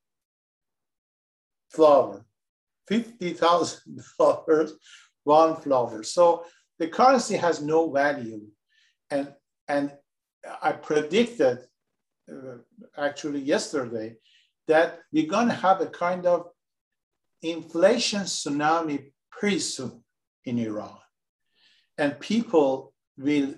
[1.71, 2.25] flower,
[2.91, 4.73] $50,000,
[5.25, 6.03] one flower.
[6.03, 6.45] So
[6.81, 8.43] the currency has no value.
[9.13, 9.29] And,
[9.69, 9.93] and
[10.63, 11.59] I predicted
[12.31, 12.57] uh,
[12.97, 14.17] actually yesterday
[14.69, 16.47] that we're going to have a kind of
[17.43, 20.03] inflation tsunami pretty soon
[20.47, 20.97] in Iran.
[21.99, 23.55] And people will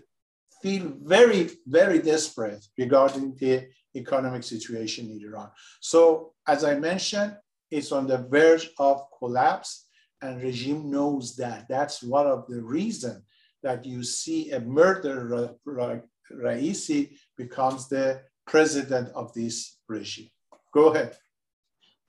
[0.60, 5.50] feel very, very desperate regarding the economic situation in Iran.
[5.80, 7.36] So, as I mentioned,
[7.70, 9.86] it's on the verge of collapse,
[10.20, 11.66] and regime knows that.
[11.68, 13.22] That's one of the reasons
[13.64, 20.30] that you see a murderer like Raisi becomes the president of this regime.
[20.72, 21.16] Go ahead.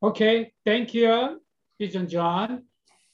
[0.04, 1.42] Okay, thank you,
[1.80, 2.64] President John.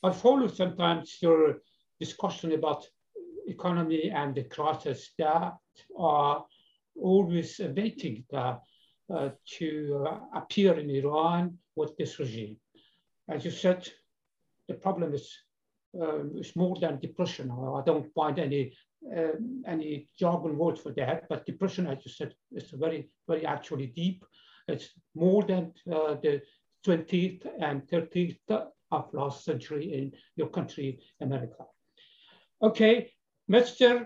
[0.04, 1.62] I follow sometimes your
[2.00, 2.88] discussion about
[3.48, 5.54] economy and the crisis that
[5.98, 6.46] are
[7.00, 8.56] always waiting uh,
[9.14, 12.58] uh, to uh, appear in Iran with this regime.
[13.30, 13.88] As you said,
[14.68, 15.32] the problem is,
[16.00, 17.52] um, is more than depression.
[17.52, 18.74] I don't find any
[19.18, 23.88] um, any jargon word for that, but depression, as you said, is very, very actually
[23.88, 24.24] deep.
[24.68, 26.42] It's more than uh, the
[26.86, 28.38] 20th and 30th
[28.92, 31.66] of last century in your country, America.
[32.62, 33.12] Okay,
[33.50, 34.06] Mr.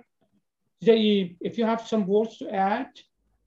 [0.84, 2.88] Zaim, if you have some words to add,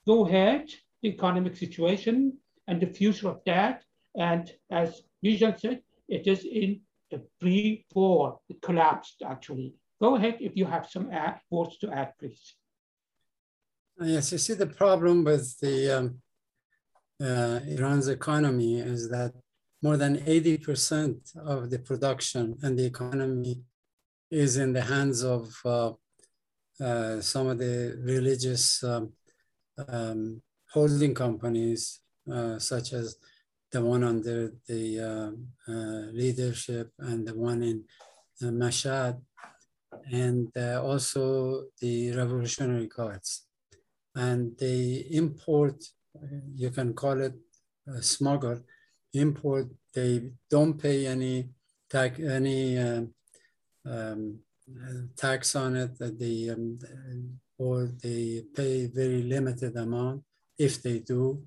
[0.06, 0.68] go ahead,
[1.02, 2.36] the economic situation
[2.66, 3.82] and the future of that.
[4.14, 6.80] And as Bijan said, it is in
[7.10, 9.74] the pre-war, it collapsed actually.
[10.00, 11.10] Go ahead if you have some
[11.50, 12.54] words to add, please.
[14.00, 16.22] Yes, you see the problem with the um,
[17.20, 19.32] uh, Iran's economy is that
[19.82, 23.62] more than 80% of the production and the economy
[24.30, 25.92] is in the hands of uh,
[26.80, 29.12] uh, some of the religious um,
[29.88, 30.42] um,
[30.72, 32.00] holding companies,
[32.32, 33.16] uh, such as
[33.70, 37.84] the one under the uh, uh, leadership and the one in
[38.42, 39.20] uh, Mashhad,
[40.10, 43.46] and uh, also the Revolutionary Guards.
[44.14, 45.84] And they import,
[46.54, 47.34] you can call it
[48.00, 48.60] smuggle,
[49.12, 51.50] import, they don't pay any
[51.88, 53.14] tax, any um,
[53.86, 54.38] um,
[55.16, 56.78] tax on it, they, um,
[57.58, 60.22] or they pay very limited amount
[60.58, 61.42] if they do.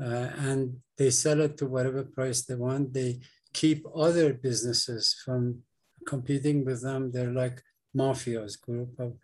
[0.00, 2.92] Uh, and they sell it to whatever price they want.
[2.92, 3.20] They
[3.52, 5.62] keep other businesses from
[6.06, 7.10] competing with them.
[7.10, 7.62] They're like
[7.96, 9.14] mafias, group of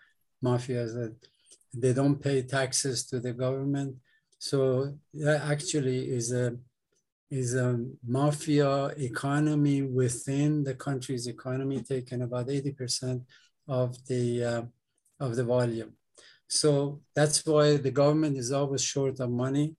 [0.45, 1.15] mafias that
[1.75, 3.97] they don't pay taxes to the government.
[4.39, 6.57] So that actually is a
[7.31, 13.23] is a mafia economy within the country's economy, taking about 80%
[13.67, 14.63] of the uh,
[15.19, 15.93] of the volume.
[16.49, 19.75] So that's why the government is always short of money,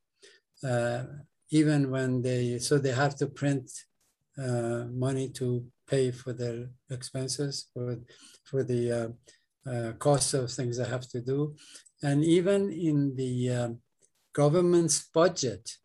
[0.64, 1.04] uh,
[1.50, 3.70] even when they so they have to print
[4.38, 7.98] uh, money to pay for their expenses for
[8.44, 11.56] for the uh, uh cost of things they have to do,
[12.04, 13.70] and even in the uh,
[14.34, 15.78] government's budget.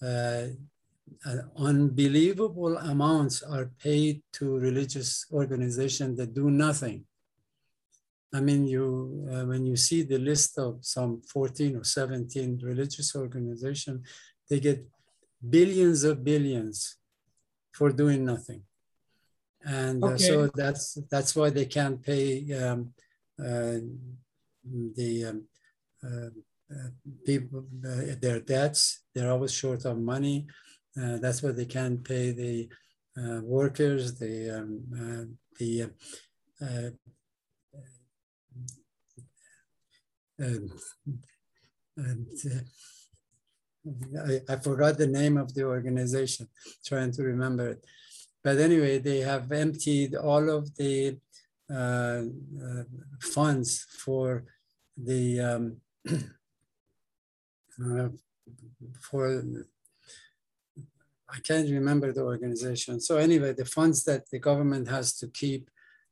[0.00, 0.48] Uh,
[1.56, 7.04] unbelievable amounts are paid to religious organizations that do nothing
[8.34, 13.16] I mean, you uh, when you see the list of some 14 or 17 religious
[13.16, 14.06] organizations,
[14.48, 14.86] they get
[15.48, 16.96] billions of billions
[17.72, 18.62] for doing nothing.
[19.64, 20.14] And okay.
[20.14, 22.92] uh, so that's that's why they can't pay um,
[23.38, 23.78] uh,
[24.96, 25.44] the um,
[26.04, 26.30] uh,
[26.70, 26.90] uh,
[27.24, 29.02] people uh, their debts.
[29.14, 30.46] They're always short of money.
[30.94, 32.68] that's why they can't pay the
[33.42, 35.90] workers, the um, the
[40.38, 40.70] and,
[41.96, 42.62] uh,
[44.26, 46.48] I, I, forgot the name of the organization,
[46.84, 47.84] trying to remember it.
[48.44, 51.18] But anyway, they have emptied all of the
[51.70, 52.22] uh,
[52.64, 52.84] uh,
[53.20, 54.44] funds for
[54.96, 55.76] the um,
[57.84, 58.08] uh,
[59.00, 59.42] for
[61.30, 63.00] I can't remember the organization.
[63.00, 65.68] So anyway, the funds that the government has to keep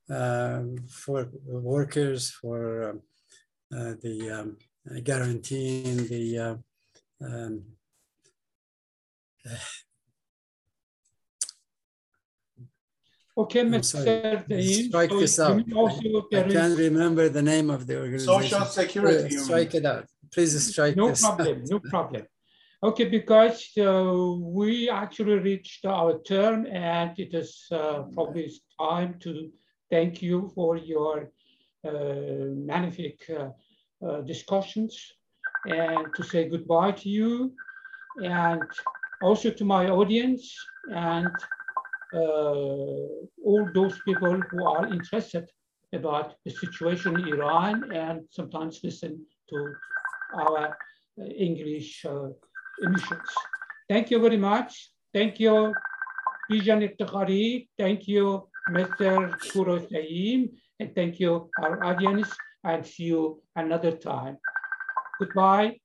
[0.08, 3.02] for workers, for um,
[3.76, 4.56] uh, the um,
[5.02, 6.56] guaranteeing the uh,
[7.24, 7.62] um,
[13.38, 14.48] Okay, Mr.
[14.48, 14.88] Dean.
[14.88, 15.60] Strike so this out.
[15.60, 18.42] I, I can't remember the name of the organization.
[18.42, 19.36] Social Security.
[19.36, 20.06] Uh, strike it out.
[20.32, 21.70] Please strike no this problem, out.
[21.70, 22.22] No problem.
[22.82, 28.50] Okay, because uh, we actually reached our term and it is uh, probably
[28.80, 29.50] time to
[29.90, 31.30] thank you for your
[31.86, 33.48] uh, magnific uh,
[34.06, 35.12] uh, discussions
[35.64, 37.54] and to say goodbye to you
[38.22, 38.66] and
[39.20, 40.54] also to my audience
[40.92, 41.44] and
[42.12, 45.50] all those people who are interested
[45.92, 49.78] about the situation in Iran and sometimes listen to
[50.32, 50.76] our
[51.18, 52.06] English
[52.78, 53.48] emissions.
[53.88, 54.90] Thank you very much.
[55.12, 55.82] Thank you,
[56.50, 57.68] Bijan Eftekhari.
[57.78, 59.30] Thank you, Mr.
[59.52, 60.50] Kuro Kourosh
[60.80, 64.38] and thank you, our audience, and see you another time.
[65.18, 65.78] Goodbye.